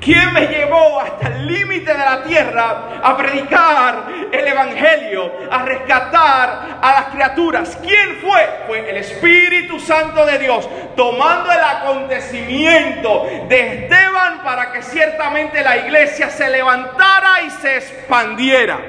¿Quién 0.01 0.34
me 0.34 0.48
llevó 0.48 1.00
hasta 1.00 1.27
el 1.27 1.46
límite 1.46 1.93
de 1.93 2.00
la 2.00 2.24
tierra 2.24 3.00
a 3.03 3.15
predicar 3.15 4.08
el 4.31 4.48
Evangelio, 4.48 5.31
a 5.51 5.60
rescatar 5.60 6.79
a 6.81 6.91
las 6.91 7.05
criaturas? 7.13 7.77
¿Quién 7.84 8.17
fue? 8.20 8.63
Fue 8.65 8.89
el 8.89 8.98
Espíritu 8.98 9.79
Santo 9.79 10.25
de 10.25 10.39
Dios, 10.39 10.67
tomando 10.96 11.51
el 11.51 11.60
acontecimiento 11.60 13.27
de 13.48 13.84
Esteban 13.84 14.41
para 14.43 14.72
que 14.72 14.81
ciertamente 14.81 15.62
la 15.62 15.77
iglesia 15.77 16.31
se 16.31 16.50
levantara 16.50 17.43
y 17.46 17.51
se 17.51 17.77
expandiera. 17.77 18.79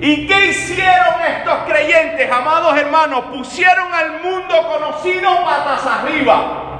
¿Y 0.00 0.26
qué 0.26 0.46
hicieron 0.46 1.20
estos 1.28 1.58
creyentes, 1.68 2.28
amados 2.28 2.76
hermanos? 2.76 3.26
Pusieron 3.26 3.94
al 3.94 4.20
mundo 4.20 4.66
conocido 4.66 5.44
patas 5.44 5.86
arriba. 5.86 6.71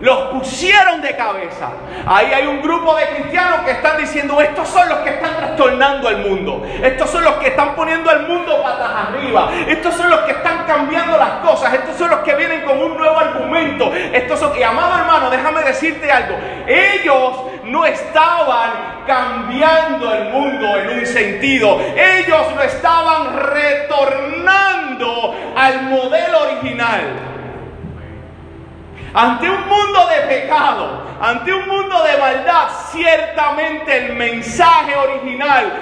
Los 0.00 0.18
pusieron 0.28 1.00
de 1.00 1.16
cabeza. 1.16 1.70
Ahí 2.06 2.30
hay 2.32 2.46
un 2.46 2.60
grupo 2.60 2.94
de 2.96 3.06
cristianos 3.06 3.60
que 3.60 3.70
están 3.70 3.96
diciendo, 3.96 4.40
estos 4.42 4.68
son 4.68 4.88
los 4.90 4.98
que 4.98 5.10
están 5.10 5.36
trastornando 5.36 6.10
el 6.10 6.18
mundo. 6.18 6.66
Estos 6.82 7.08
son 7.08 7.24
los 7.24 7.34
que 7.34 7.48
están 7.48 7.74
poniendo 7.74 8.10
al 8.10 8.28
mundo 8.28 8.62
patas 8.62 9.08
arriba. 9.08 9.50
Estos 9.66 9.94
son 9.94 10.10
los 10.10 10.20
que 10.20 10.32
están 10.32 10.66
cambiando 10.66 11.16
las 11.16 11.30
cosas. 11.42 11.72
Estos 11.72 11.96
son 11.96 12.10
los 12.10 12.20
que 12.20 12.34
vienen 12.34 12.60
con 12.62 12.78
un 12.78 12.96
nuevo 12.96 13.18
argumento. 13.18 13.92
Estos 13.94 14.38
son... 14.38 14.56
Y 14.58 14.62
amado 14.62 14.98
hermano, 14.98 15.30
déjame 15.30 15.62
decirte 15.62 16.12
algo. 16.12 16.36
Ellos 16.66 17.40
no 17.64 17.86
estaban 17.86 19.04
cambiando 19.06 20.12
el 20.12 20.30
mundo 20.30 20.76
en 20.76 20.98
un 20.98 21.06
sentido. 21.06 21.80
Ellos 21.96 22.54
lo 22.54 22.62
estaban 22.62 23.34
retornando 23.34 25.34
al 25.56 25.82
modelo 25.84 26.42
original. 26.42 27.35
Ante 29.16 29.48
un 29.48 29.66
mundo 29.66 30.06
de 30.08 30.28
pecado, 30.28 31.02
ante 31.22 31.54
un 31.54 31.66
mundo 31.66 32.02
de 32.02 32.18
maldad, 32.18 32.68
ciertamente 32.90 33.96
el 33.96 34.12
mensaje 34.12 34.94
original 34.94 35.72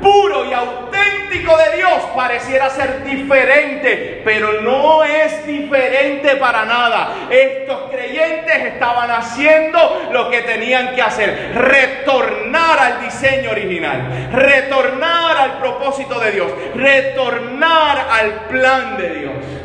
puro 0.00 0.44
y 0.44 0.52
auténtico 0.52 1.56
de 1.56 1.76
Dios 1.78 2.04
pareciera 2.14 2.70
ser 2.70 3.02
diferente, 3.02 4.22
pero 4.24 4.60
no 4.60 5.02
es 5.02 5.44
diferente 5.44 6.36
para 6.36 6.64
nada. 6.66 7.14
Estos 7.30 7.90
creyentes 7.90 8.64
estaban 8.64 9.10
haciendo 9.10 10.10
lo 10.12 10.30
que 10.30 10.42
tenían 10.42 10.94
que 10.94 11.02
hacer, 11.02 11.50
retornar 11.52 12.78
al 12.78 13.00
diseño 13.00 13.50
original, 13.50 14.30
retornar 14.30 15.36
al 15.36 15.58
propósito 15.58 16.20
de 16.20 16.30
Dios, 16.30 16.52
retornar 16.76 18.06
al 18.08 18.32
plan 18.46 18.96
de 18.96 19.14
Dios. 19.14 19.63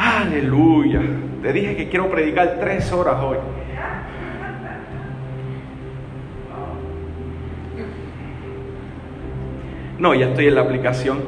Aleluya. 0.00 1.02
Te 1.42 1.52
dije 1.52 1.76
que 1.76 1.90
quiero 1.90 2.10
predicar 2.10 2.56
tres 2.58 2.90
horas 2.90 3.22
hoy. 3.22 3.36
No, 9.98 10.14
ya 10.14 10.28
estoy 10.28 10.46
en 10.46 10.54
la 10.54 10.62
aplicación. 10.62 11.18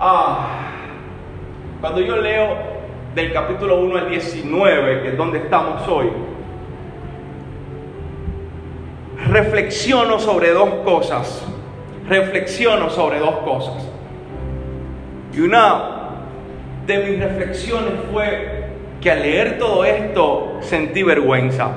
Ah, 0.00 0.70
cuando 1.82 2.00
yo 2.00 2.16
leo 2.16 2.56
del 3.14 3.30
capítulo 3.30 3.78
1 3.82 3.98
al 3.98 4.08
19, 4.08 5.02
que 5.02 5.08
es 5.08 5.16
donde 5.18 5.40
estamos 5.40 5.86
hoy, 5.86 6.10
reflexiono 9.26 10.18
sobre 10.18 10.52
dos 10.52 10.70
cosas. 10.82 11.46
Reflexiono 12.08 12.88
sobre 12.88 13.18
dos 13.18 13.36
cosas. 13.40 13.86
Y 15.34 15.40
una 15.40 15.97
de 16.88 16.98
mis 17.00 17.20
reflexiones 17.20 17.92
fue 18.10 18.64
que 19.02 19.10
al 19.10 19.20
leer 19.20 19.58
todo 19.58 19.84
esto 19.84 20.58
sentí 20.62 21.02
vergüenza. 21.02 21.72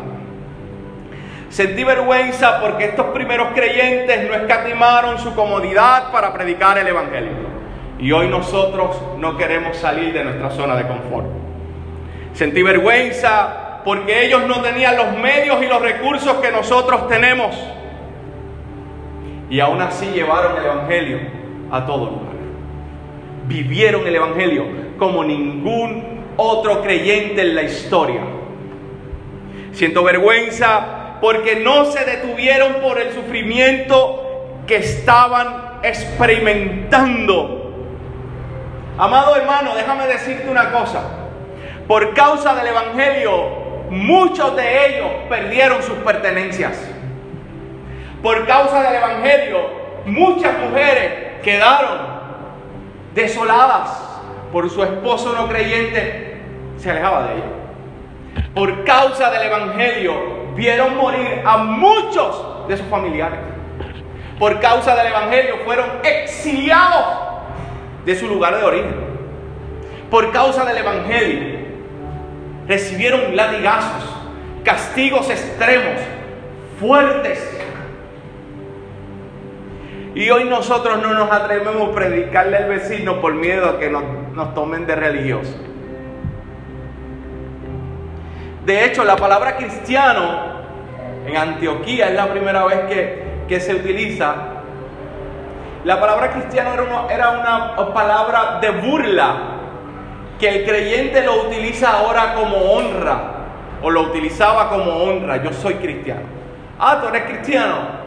Sentí 1.49 1.83
vergüenza 1.83 2.61
porque 2.61 2.85
estos 2.85 3.07
primeros 3.07 3.49
creyentes 3.53 4.25
no 4.29 4.33
escatimaron 4.33 5.19
su 5.19 5.35
comodidad 5.35 6.13
para 6.13 6.31
predicar 6.31 6.77
el 6.77 6.87
Evangelio. 6.87 7.51
Y 7.99 8.09
hoy 8.13 8.29
nosotros 8.29 8.95
no 9.17 9.37
queremos 9.37 9.75
salir 9.75 10.13
de 10.13 10.23
nuestra 10.23 10.49
zona 10.51 10.77
de 10.77 10.87
confort. 10.87 11.27
Sentí 12.33 12.63
vergüenza 12.63 13.81
porque 13.83 14.25
ellos 14.25 14.47
no 14.47 14.61
tenían 14.61 14.95
los 14.95 15.17
medios 15.17 15.61
y 15.61 15.67
los 15.67 15.81
recursos 15.81 16.35
que 16.35 16.51
nosotros 16.51 17.09
tenemos. 17.09 17.53
Y 19.49 19.59
aún 19.59 19.81
así 19.81 20.05
llevaron 20.05 20.57
el 20.57 20.63
Evangelio 20.63 21.19
a 21.69 21.85
todo 21.85 22.05
lugar. 22.05 22.31
Vivieron 23.47 24.07
el 24.07 24.15
Evangelio 24.15 24.90
como 25.01 25.23
ningún 25.23 26.35
otro 26.37 26.83
creyente 26.83 27.41
en 27.41 27.55
la 27.55 27.63
historia. 27.63 28.21
Siento 29.71 30.03
vergüenza 30.03 31.17
porque 31.19 31.55
no 31.55 31.85
se 31.85 32.05
detuvieron 32.05 32.73
por 32.83 33.01
el 33.01 33.11
sufrimiento 33.11 34.59
que 34.67 34.75
estaban 34.75 35.79
experimentando. 35.81 37.73
Amado 38.95 39.35
hermano, 39.37 39.73
déjame 39.73 40.05
decirte 40.05 40.47
una 40.47 40.71
cosa. 40.71 41.01
Por 41.87 42.13
causa 42.13 42.53
del 42.53 42.67
Evangelio, 42.67 43.87
muchos 43.89 44.55
de 44.55 44.85
ellos 44.85 45.09
perdieron 45.27 45.81
sus 45.81 45.97
pertenencias. 45.97 46.79
Por 48.21 48.45
causa 48.45 48.83
del 48.83 48.97
Evangelio, 48.97 49.61
muchas 50.05 50.59
mujeres 50.59 51.41
quedaron 51.41 51.97
desoladas 53.15 54.10
por 54.51 54.69
su 54.69 54.83
esposo 54.83 55.33
no 55.33 55.47
creyente, 55.47 56.37
se 56.77 56.91
alejaba 56.91 57.27
de 57.27 57.33
ella. 57.35 57.45
Por 58.53 58.83
causa 58.83 59.29
del 59.31 59.43
Evangelio, 59.43 60.13
vieron 60.55 60.97
morir 60.97 61.41
a 61.45 61.57
muchos 61.57 62.67
de 62.67 62.77
sus 62.77 62.85
familiares. 62.87 63.39
Por 64.37 64.59
causa 64.59 64.95
del 64.95 65.07
Evangelio, 65.07 65.57
fueron 65.63 65.85
exiliados 66.03 67.05
de 68.05 68.15
su 68.15 68.27
lugar 68.27 68.57
de 68.57 68.63
origen. 68.63 68.95
Por 70.09 70.31
causa 70.31 70.65
del 70.65 70.77
Evangelio, 70.77 71.59
recibieron 72.67 73.35
latigazos, 73.35 74.09
castigos 74.63 75.29
extremos, 75.29 76.01
fuertes 76.79 77.60
y 80.13 80.29
hoy 80.29 80.43
nosotros 80.45 81.01
no 81.01 81.13
nos 81.13 81.31
atrevemos 81.31 81.89
a 81.89 81.91
predicarle 81.93 82.57
al 82.57 82.69
vecino 82.69 83.21
por 83.21 83.33
miedo 83.33 83.69
a 83.69 83.79
que 83.79 83.89
nos, 83.89 84.03
tomen 84.53 84.85
de 84.85 84.95
religiosos. 84.95 85.55
De 88.65 88.85
hecho, 88.85 89.03
la 89.03 89.15
palabra 89.15 89.55
cristiano 89.55 90.61
en 91.25 91.37
Antioquía 91.37 92.09
es 92.09 92.15
la 92.15 92.27
primera 92.31 92.65
vez 92.65 92.79
que, 93.47 93.59
se 93.59 93.75
utiliza. 93.75 94.33
La 95.83 95.99
palabra 95.99 96.31
cristiano 96.31 96.73
era 96.73 96.83
una, 96.83 97.13
era 97.13 97.29
una 97.31 97.93
palabra 97.93 98.59
de 98.61 98.69
burla 98.69 99.35
que 100.39 100.47
el 100.47 100.65
creyente 100.65 101.21
lo 101.21 101.47
utiliza 101.47 101.91
ahora 101.97 102.33
como 102.33 102.55
honra 102.55 103.21
o 103.81 103.89
lo 103.89 104.03
utilizaba 104.03 104.69
como 104.69 104.91
honra. 105.03 105.43
Yo 105.43 105.51
soy 105.51 105.75
cristiano. 105.75 106.21
Ah, 106.79 106.99
tú 107.01 107.09
eres 107.09 107.23
cristiano. 107.23 108.00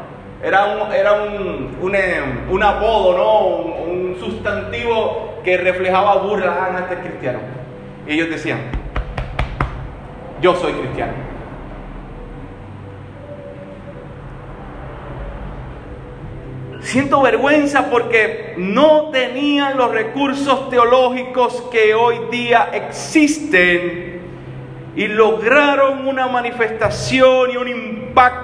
Era 0.45 0.67
un, 0.67 0.93
era 0.93 1.13
un, 1.15 1.79
un, 1.81 1.95
em, 1.95 2.51
un 2.51 2.63
apodo, 2.63 3.17
¿no? 3.17 3.47
Un, 3.91 4.05
sustantivo 4.21 5.41
que 5.43 5.57
reflejaba 5.57 6.17
burla. 6.19 6.57
Ah, 6.61 6.81
este 6.81 7.09
cristiano. 7.09 7.41
Y 8.07 8.13
ellos 8.13 8.31
decían, 8.31 8.61
yo 10.41 10.55
soy 10.55 10.73
cristiano. 10.73 11.13
Siento 16.81 17.23
vergüenza 17.23 17.91
porque 17.91 18.55
no 18.57 19.11
tenían 19.11 19.77
los 19.77 19.91
recursos 19.91 20.69
teológicos 20.71 21.63
que 21.73 21.95
hoy 21.95 22.21
día 22.31 22.69
existen 22.73 24.21
y 24.95 25.07
lograron 25.09 26.07
una 26.07 26.29
manifestación 26.29 27.51
y 27.51 27.57
un 27.57 27.69
impacto 27.69 28.44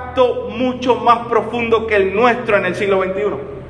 mucho 0.51 0.97
más 0.97 1.27
profundo 1.29 1.87
que 1.87 1.97
el 1.97 2.15
nuestro 2.15 2.57
en 2.57 2.67
el 2.67 2.75
siglo 2.75 3.03
XXI. 3.03 3.61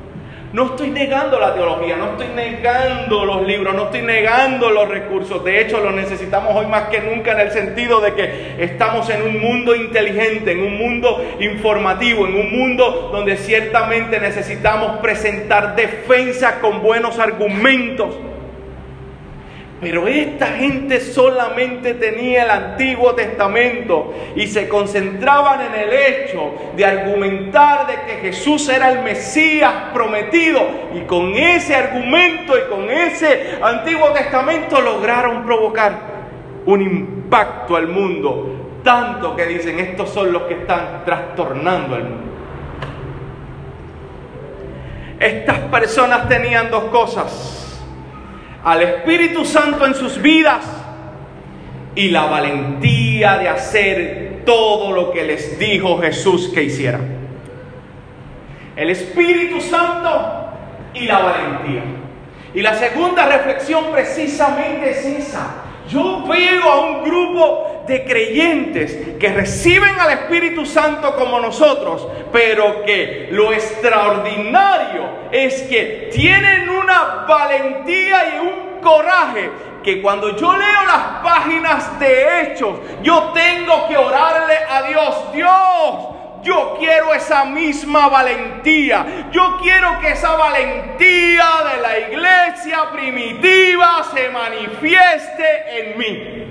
No 0.52 0.66
estoy 0.66 0.90
negando 0.90 1.38
la 1.38 1.54
teología, 1.54 1.96
no 1.96 2.06
estoy 2.10 2.26
negando 2.34 3.24
los 3.24 3.46
libros, 3.46 3.72
no 3.72 3.84
estoy 3.84 4.02
negando 4.02 4.70
los 4.70 4.88
recursos. 4.88 5.44
De 5.44 5.60
hecho, 5.60 5.80
los 5.80 5.94
necesitamos 5.94 6.56
hoy 6.56 6.66
más 6.66 6.88
que 6.88 7.00
nunca 7.00 7.32
en 7.32 7.40
el 7.40 7.52
sentido 7.52 8.00
de 8.00 8.14
que 8.14 8.56
estamos 8.58 9.08
en 9.10 9.22
un 9.22 9.40
mundo 9.40 9.76
inteligente, 9.76 10.50
en 10.50 10.64
un 10.64 10.76
mundo 10.76 11.24
informativo, 11.38 12.26
en 12.26 12.34
un 12.34 12.50
mundo 12.50 13.10
donde 13.12 13.36
ciertamente 13.36 14.18
necesitamos 14.18 14.98
presentar 14.98 15.76
defensa 15.76 16.60
con 16.60 16.82
buenos 16.82 17.20
argumentos. 17.20 18.16
Pero 19.80 20.06
esta 20.06 20.46
gente 20.48 21.00
solamente 21.00 21.94
tenía 21.94 22.44
el 22.44 22.50
Antiguo 22.50 23.14
Testamento 23.14 24.12
y 24.36 24.46
se 24.46 24.68
concentraban 24.68 25.62
en 25.62 25.74
el 25.74 25.92
hecho 25.92 26.52
de 26.76 26.84
argumentar 26.84 27.86
de 27.86 27.94
que 28.02 28.20
Jesús 28.20 28.68
era 28.68 28.90
el 28.90 29.02
Mesías 29.02 29.72
prometido. 29.94 30.60
Y 30.94 31.00
con 31.06 31.34
ese 31.34 31.74
argumento 31.74 32.58
y 32.58 32.68
con 32.68 32.90
ese 32.90 33.58
Antiguo 33.62 34.10
Testamento 34.10 34.82
lograron 34.82 35.46
provocar 35.46 35.98
un 36.66 36.82
impacto 36.82 37.74
al 37.74 37.88
mundo. 37.88 38.80
Tanto 38.84 39.34
que 39.34 39.46
dicen, 39.46 39.78
estos 39.78 40.10
son 40.10 40.30
los 40.30 40.42
que 40.42 40.54
están 40.54 41.06
trastornando 41.06 41.96
al 41.96 42.04
mundo. 42.04 42.30
Estas 45.18 45.58
personas 45.70 46.28
tenían 46.28 46.70
dos 46.70 46.84
cosas 46.84 47.59
al 48.64 48.82
Espíritu 48.82 49.44
Santo 49.44 49.86
en 49.86 49.94
sus 49.94 50.20
vidas 50.20 50.64
y 51.94 52.08
la 52.08 52.24
valentía 52.24 53.38
de 53.38 53.48
hacer 53.48 54.42
todo 54.44 54.92
lo 54.92 55.10
que 55.10 55.24
les 55.24 55.58
dijo 55.58 55.98
Jesús 56.00 56.50
que 56.52 56.64
hicieran. 56.64 57.20
El 58.76 58.90
Espíritu 58.90 59.60
Santo 59.60 60.46
y 60.94 61.06
la 61.06 61.18
valentía. 61.18 61.82
Y 62.54 62.62
la 62.62 62.74
segunda 62.74 63.26
reflexión 63.26 63.84
precisamente 63.92 64.90
es 64.90 65.04
esa. 65.04 65.54
Yo 65.88 66.24
veo 66.26 66.64
a 66.64 66.80
un 66.80 67.04
grupo 67.04 67.69
de 67.90 68.04
creyentes 68.04 69.18
que 69.18 69.32
reciben 69.32 69.98
al 69.98 70.12
Espíritu 70.12 70.64
Santo 70.64 71.16
como 71.16 71.40
nosotros, 71.40 72.06
pero 72.32 72.84
que 72.84 73.28
lo 73.32 73.52
extraordinario 73.52 75.02
es 75.32 75.62
que 75.62 76.08
tienen 76.12 76.70
una 76.70 77.26
valentía 77.28 78.36
y 78.36 78.46
un 78.46 78.80
coraje 78.80 79.50
que 79.82 80.00
cuando 80.00 80.36
yo 80.36 80.56
leo 80.56 80.86
las 80.86 81.22
páginas 81.24 81.98
de 81.98 82.42
hechos, 82.42 82.78
yo 83.02 83.32
tengo 83.34 83.88
que 83.88 83.96
orarle 83.96 84.54
a 84.68 84.82
Dios, 84.82 85.32
Dios, 85.32 86.10
yo 86.42 86.76
quiero 86.78 87.12
esa 87.12 87.44
misma 87.44 88.08
valentía. 88.08 89.28
Yo 89.30 89.58
quiero 89.60 89.98
que 90.00 90.12
esa 90.12 90.36
valentía 90.36 91.44
de 91.70 91.82
la 91.82 91.98
iglesia 91.98 92.90
primitiva 92.92 94.04
se 94.14 94.30
manifieste 94.30 95.80
en 95.80 95.98
mí. 95.98 96.49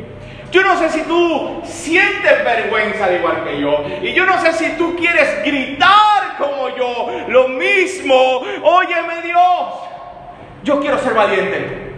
Yo 0.52 0.64
no 0.64 0.78
sé 0.78 0.90
si 0.90 1.02
tú 1.04 1.62
sientes 1.64 2.44
vergüenza 2.44 3.06
al 3.06 3.16
igual 3.16 3.44
que 3.44 3.60
yo. 3.60 3.84
Y 4.02 4.14
yo 4.14 4.26
no 4.26 4.42
sé 4.42 4.54
si 4.54 4.70
tú 4.78 4.96
quieres 4.96 5.44
gritar 5.44 6.38
como 6.38 6.70
yo. 6.76 7.26
Lo 7.28 7.48
mismo. 7.50 8.42
Óyeme 8.64 9.22
Dios. 9.22 9.68
Yo 10.64 10.80
quiero 10.80 10.98
ser 11.00 11.14
valiente. 11.14 11.90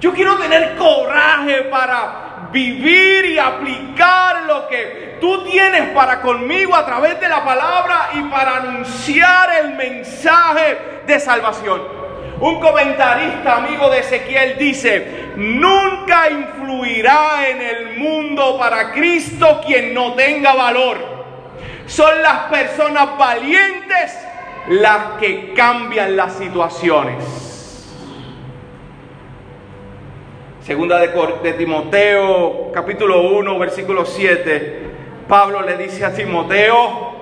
Yo 0.00 0.12
quiero 0.12 0.36
tener 0.36 0.76
coraje 0.76 1.62
para 1.62 2.48
vivir 2.52 3.24
y 3.24 3.38
aplicar 3.38 4.42
lo 4.46 4.68
que 4.68 5.16
tú 5.20 5.44
tienes 5.44 5.88
para 5.90 6.20
conmigo 6.20 6.74
a 6.74 6.84
través 6.84 7.18
de 7.18 7.28
la 7.28 7.44
palabra 7.44 8.10
y 8.14 8.20
para 8.24 8.56
anunciar 8.56 9.50
el 9.62 9.74
mensaje 9.74 10.78
de 11.06 11.18
salvación. 11.18 11.82
Un 12.38 12.60
comentarista 12.60 13.56
amigo 13.56 13.88
de 13.88 14.00
Ezequiel 14.00 14.58
dice, 14.58 15.15
nunca 15.36 16.30
influirá 16.30 17.48
en 17.48 17.60
el 17.60 17.98
mundo 17.98 18.58
para 18.58 18.92
Cristo 18.92 19.60
quien 19.66 19.94
no 19.94 20.14
tenga 20.14 20.54
valor. 20.54 20.98
Son 21.86 22.22
las 22.22 22.44
personas 22.44 23.16
valientes 23.16 24.18
las 24.68 25.18
que 25.20 25.52
cambian 25.54 26.16
las 26.16 26.34
situaciones. 26.34 27.46
Segunda 30.66 30.98
de, 30.98 31.52
Timoteo, 31.52 32.72
capítulo 32.72 33.22
1, 33.30 33.56
versículo 33.56 34.04
7. 34.04 34.82
Pablo 35.28 35.62
le 35.62 35.76
dice 35.76 36.04
a 36.04 36.12
Timoteo 36.12 37.14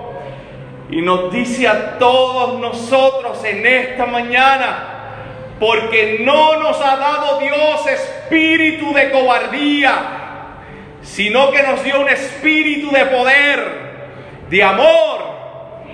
y 0.89 1.01
nos 1.01 1.31
dice 1.31 1.67
a 1.67 1.99
todos 1.99 2.59
nosotros 2.59 3.43
en 3.43 3.63
esta 3.65 4.07
mañana, 4.07 4.94
porque 5.59 6.19
no 6.25 6.59
nos 6.59 6.79
ha 6.81 6.97
dado 6.97 7.39
Dios 7.39 7.87
espíritu 7.87 8.93
de 8.93 9.11
cobardía, 9.11 9.93
sino 11.01 11.51
que 11.51 11.63
nos 11.63 11.83
dio 11.83 12.01
un 12.01 12.09
espíritu 12.09 12.91
de 12.91 13.05
poder, 13.05 13.85
de 14.49 14.63
amor 14.63 15.19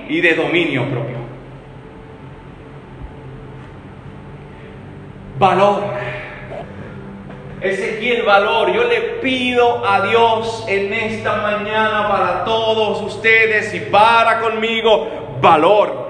y 0.07 0.21
de 0.21 0.33
dominio 0.35 0.89
propio. 0.89 1.21
Valor 5.37 5.83
Ezequiel 7.61 8.23
valor. 8.23 8.73
Yo 8.73 8.83
le 8.85 8.99
pido 9.21 9.85
a 9.85 10.01
Dios 10.01 10.65
en 10.67 10.91
esta 10.93 11.35
mañana 11.35 12.09
para 12.09 12.43
todos 12.43 13.01
ustedes 13.03 13.73
y 13.75 13.81
para 13.81 14.39
conmigo 14.39 15.37
valor 15.39 16.00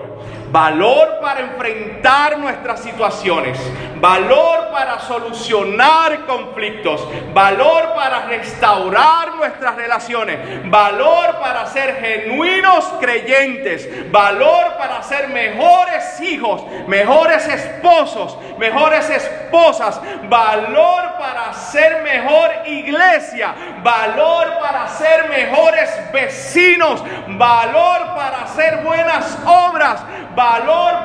valor 0.51 1.19
para 1.21 1.41
enfrentar 1.41 2.37
nuestras 2.37 2.81
situaciones, 2.81 3.57
valor 3.95 4.69
para 4.71 4.99
solucionar 4.99 6.25
conflictos, 6.25 7.07
valor 7.33 7.93
para 7.93 8.25
restaurar 8.25 9.35
nuestras 9.35 9.75
relaciones, 9.75 10.69
valor 10.69 11.37
para 11.39 11.65
ser 11.67 11.95
genuinos 11.95 12.85
creyentes, 12.99 13.87
valor 14.11 14.73
para 14.77 15.01
ser 15.03 15.29
mejores 15.29 16.19
hijos, 16.19 16.61
mejores 16.87 17.47
esposos, 17.47 18.37
mejores 18.57 19.09
esposas, 19.09 20.01
valor 20.27 21.11
para 21.17 21.53
ser 21.53 22.01
mejor 22.03 22.51
iglesia, 22.65 23.53
valor 23.83 24.59
para 24.59 24.87
ser 24.87 25.29
mejores 25.29 25.89
vecinos, 26.11 27.03
valor 27.27 28.15
para 28.15 28.41
hacer 28.43 28.77
buenas 28.77 29.37
obras, 29.45 30.01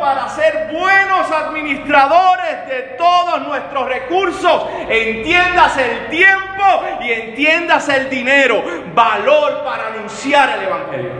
para 0.00 0.28
ser 0.28 0.68
buenos 0.72 1.30
administradores 1.30 2.68
de 2.68 2.80
todos 2.96 3.46
nuestros 3.46 3.88
recursos. 3.88 4.66
Entiendas 4.88 5.76
el 5.78 6.08
tiempo 6.08 6.64
y 7.02 7.12
entiendas 7.12 7.88
el 7.88 8.08
dinero. 8.08 8.62
Valor 8.94 9.62
para 9.64 9.88
anunciar 9.88 10.58
el 10.58 10.64
Evangelio. 10.66 11.12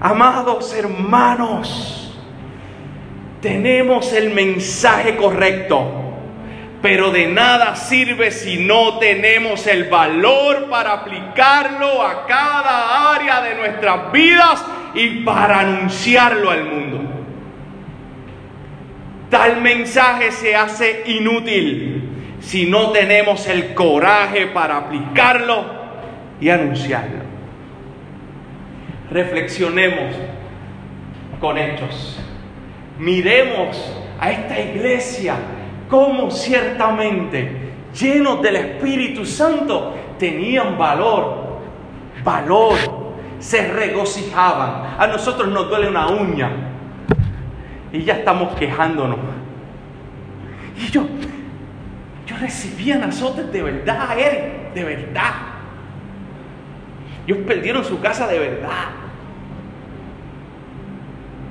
Amados 0.00 0.74
hermanos, 0.74 2.20
tenemos 3.40 4.12
el 4.12 4.34
mensaje 4.34 5.16
correcto 5.16 6.03
pero 6.84 7.10
de 7.10 7.28
nada 7.28 7.76
sirve 7.76 8.30
si 8.30 8.58
no 8.58 8.98
tenemos 8.98 9.66
el 9.66 9.84
valor 9.84 10.68
para 10.68 10.92
aplicarlo 10.92 12.06
a 12.06 12.26
cada 12.26 13.14
área 13.14 13.40
de 13.40 13.54
nuestras 13.54 14.12
vidas 14.12 14.62
y 14.94 15.22
para 15.22 15.60
anunciarlo 15.60 16.50
al 16.50 16.64
mundo. 16.66 17.00
Tal 19.30 19.62
mensaje 19.62 20.30
se 20.30 20.54
hace 20.54 21.04
inútil 21.06 22.36
si 22.40 22.66
no 22.66 22.90
tenemos 22.90 23.48
el 23.48 23.72
coraje 23.72 24.48
para 24.48 24.76
aplicarlo 24.76 25.64
y 26.38 26.50
anunciarlo. 26.50 27.20
Reflexionemos 29.10 30.16
con 31.40 31.56
hechos. 31.56 32.20
Miremos 32.98 33.74
a 34.20 34.30
esta 34.30 34.60
iglesia 34.60 35.36
como 35.88 36.30
ciertamente, 36.30 37.72
llenos 37.98 38.42
del 38.42 38.56
Espíritu 38.56 39.24
Santo, 39.24 39.94
tenían 40.18 40.78
valor. 40.78 41.44
valor, 42.22 42.74
se 43.38 43.70
regocijaban. 43.72 44.96
A 44.98 45.06
nosotros 45.06 45.48
nos 45.48 45.68
duele 45.68 45.88
una 45.88 46.08
uña 46.08 46.50
y 47.92 48.02
ya 48.02 48.14
estamos 48.14 48.54
quejándonos. 48.56 49.18
Y 50.76 50.90
yo, 50.90 51.06
yo 52.26 52.36
recibía 52.38 53.04
azotes 53.04 53.52
de 53.52 53.62
verdad, 53.62 54.18
Eric, 54.18 54.74
de 54.74 54.84
verdad. 54.84 55.32
Ellos 57.26 57.38
perdieron 57.46 57.84
su 57.84 58.00
casa 58.00 58.26
de 58.26 58.38
verdad. 58.38 58.88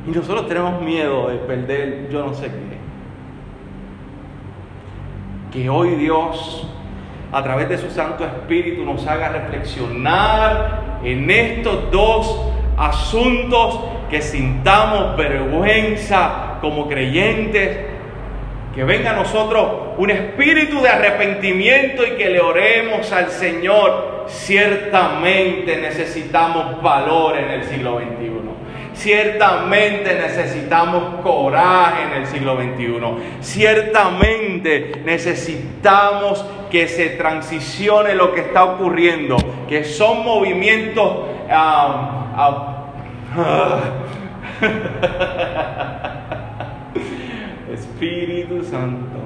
Y 0.05 0.11
nosotros 0.11 0.47
tenemos 0.47 0.81
miedo 0.81 1.29
de 1.29 1.37
perder 1.37 2.09
yo 2.11 2.25
no 2.25 2.33
sé 2.33 2.47
qué. 2.47 2.72
Que 5.53 5.69
hoy 5.69 5.91
Dios, 5.91 6.67
a 7.31 7.43
través 7.43 7.69
de 7.69 7.77
su 7.77 7.91
Santo 7.91 8.25
Espíritu, 8.25 8.83
nos 8.83 9.05
haga 9.05 9.29
reflexionar 9.29 10.99
en 11.03 11.29
estos 11.29 11.91
dos 11.91 12.51
asuntos, 12.75 13.79
que 14.09 14.19
sintamos 14.19 15.15
vergüenza 15.15 16.57
como 16.59 16.87
creyentes, 16.87 17.77
que 18.73 18.83
venga 18.83 19.11
a 19.11 19.15
nosotros 19.15 19.93
un 19.97 20.09
espíritu 20.09 20.81
de 20.81 20.89
arrepentimiento 20.89 22.03
y 22.03 22.17
que 22.17 22.29
le 22.29 22.41
oremos 22.41 23.11
al 23.11 23.29
Señor. 23.29 24.25
Ciertamente 24.27 25.77
necesitamos 25.77 26.81
valor 26.81 27.37
en 27.37 27.51
el 27.51 27.63
siglo 27.65 27.99
XXI. 27.99 28.42
Ciertamente 28.93 30.15
necesitamos 30.15 31.21
coraje 31.23 32.03
en 32.03 32.21
el 32.21 32.27
siglo 32.27 32.55
XXI. 32.55 33.01
Ciertamente 33.41 35.01
necesitamos 35.03 36.45
que 36.69 36.87
se 36.87 37.09
transicione 37.09 38.15
lo 38.15 38.33
que 38.33 38.41
está 38.41 38.63
ocurriendo, 38.63 39.37
que 39.67 39.83
son 39.83 40.23
movimientos... 40.23 41.27
Espíritu 47.73 48.63
Santo. 48.63 49.17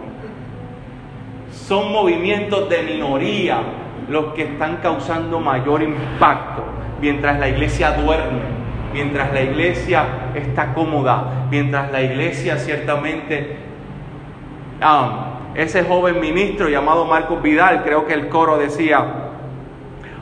Son 1.52 1.92
movimientos 1.92 2.70
de 2.70 2.84
minoría 2.84 3.62
los 4.10 4.34
que 4.34 4.44
están 4.44 4.78
causando 4.78 5.40
mayor 5.40 5.84
impacto 5.84 6.64
mientras 7.02 7.40
la 7.40 7.50
iglesia 7.50 7.92
duerme, 7.92 8.40
mientras 8.94 9.34
la 9.34 9.42
iglesia 9.42 10.06
está 10.36 10.74
cómoda, 10.74 11.48
mientras 11.50 11.92
la 11.92 12.02
iglesia 12.02 12.58
ciertamente... 12.58 13.58
Ah, 14.82 15.24
ese 15.56 15.84
joven 15.84 16.20
ministro 16.20 16.70
llamado 16.70 17.06
Marcos 17.06 17.42
Vidal, 17.42 17.84
creo 17.84 18.06
que 18.06 18.14
el 18.14 18.30
coro 18.30 18.60
decía, 18.60 19.04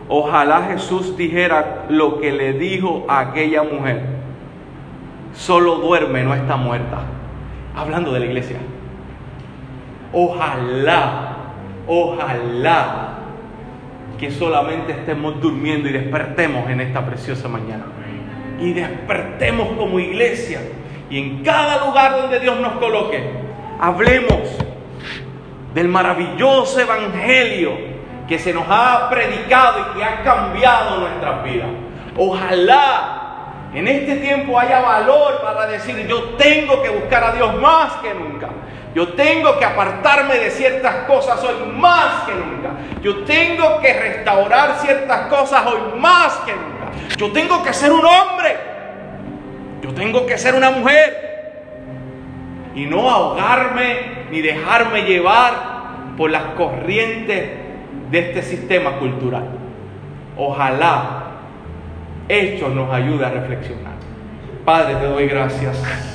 ojalá 0.07 0.67
Jesús 0.69 1.17
dijera 1.17 1.85
lo 1.89 2.21
que 2.21 2.31
le 2.31 2.53
dijo 2.53 3.05
a 3.09 3.19
aquella 3.19 3.63
mujer, 3.63 4.01
solo 5.33 5.75
duerme, 5.75 6.23
no 6.23 6.33
está 6.33 6.55
muerta 6.55 6.99
hablando 7.75 8.11
de 8.13 8.19
la 8.21 8.25
iglesia. 8.25 8.57
Ojalá, 10.13 11.35
ojalá 11.87 13.09
que 14.17 14.31
solamente 14.31 14.93
estemos 14.93 15.41
durmiendo 15.41 15.89
y 15.89 15.91
despertemos 15.91 16.69
en 16.69 16.79
esta 16.79 17.05
preciosa 17.05 17.49
mañana. 17.49 17.83
Y 18.59 18.73
despertemos 18.73 19.69
como 19.77 19.99
iglesia. 19.99 20.61
Y 21.09 21.19
en 21.19 21.43
cada 21.43 21.85
lugar 21.85 22.15
donde 22.21 22.39
Dios 22.39 22.59
nos 22.59 22.73
coloque, 22.73 23.23
hablemos 23.79 24.57
del 25.73 25.87
maravilloso 25.87 26.79
evangelio 26.79 27.73
que 28.27 28.39
se 28.39 28.53
nos 28.53 28.65
ha 28.67 29.09
predicado 29.09 29.79
y 29.79 29.97
que 29.97 30.03
ha 30.03 30.23
cambiado 30.23 30.97
nuestras 31.01 31.43
vidas. 31.43 31.67
Ojalá 32.17 33.15
en 33.73 33.87
este 33.89 34.15
tiempo 34.15 34.57
haya 34.57 34.79
valor 34.79 35.41
para 35.41 35.67
decir, 35.67 36.07
yo 36.07 36.23
tengo 36.37 36.81
que 36.81 36.89
buscar 36.89 37.23
a 37.25 37.31
Dios 37.33 37.59
más 37.59 37.91
que 37.95 38.13
nunca. 38.13 38.47
Yo 38.95 39.09
tengo 39.09 39.59
que 39.59 39.65
apartarme 39.65 40.37
de 40.37 40.49
ciertas 40.49 41.05
cosas 41.07 41.43
hoy 41.43 41.73
más 41.73 42.23
que 42.23 42.31
nunca. 42.33 42.69
Yo 43.01 43.25
tengo 43.25 43.81
que 43.81 43.93
restaurar 43.93 44.79
ciertas 44.79 45.27
cosas 45.27 45.65
hoy 45.65 45.99
más 45.99 46.37
que 46.45 46.53
nunca. 46.53 46.74
Yo 47.17 47.31
tengo 47.31 47.63
que 47.63 47.73
ser 47.73 47.91
un 47.91 48.05
hombre. 48.05 48.55
Yo 49.81 49.93
tengo 49.93 50.25
que 50.25 50.37
ser 50.37 50.55
una 50.55 50.71
mujer. 50.71 51.25
Y 52.75 52.85
no 52.85 53.09
ahogarme 53.09 54.27
ni 54.31 54.41
dejarme 54.41 55.03
llevar 55.03 56.15
por 56.17 56.29
las 56.29 56.43
corrientes 56.57 57.49
de 58.11 58.19
este 58.19 58.41
sistema 58.41 58.97
cultural. 58.97 59.49
Ojalá 60.37 61.21
Hechos 62.27 62.73
nos 62.73 62.91
ayuda 62.91 63.27
a 63.27 63.31
reflexionar. 63.31 63.93
Padre, 64.65 64.95
te 64.95 65.05
doy 65.05 65.27
gracias 65.27 66.14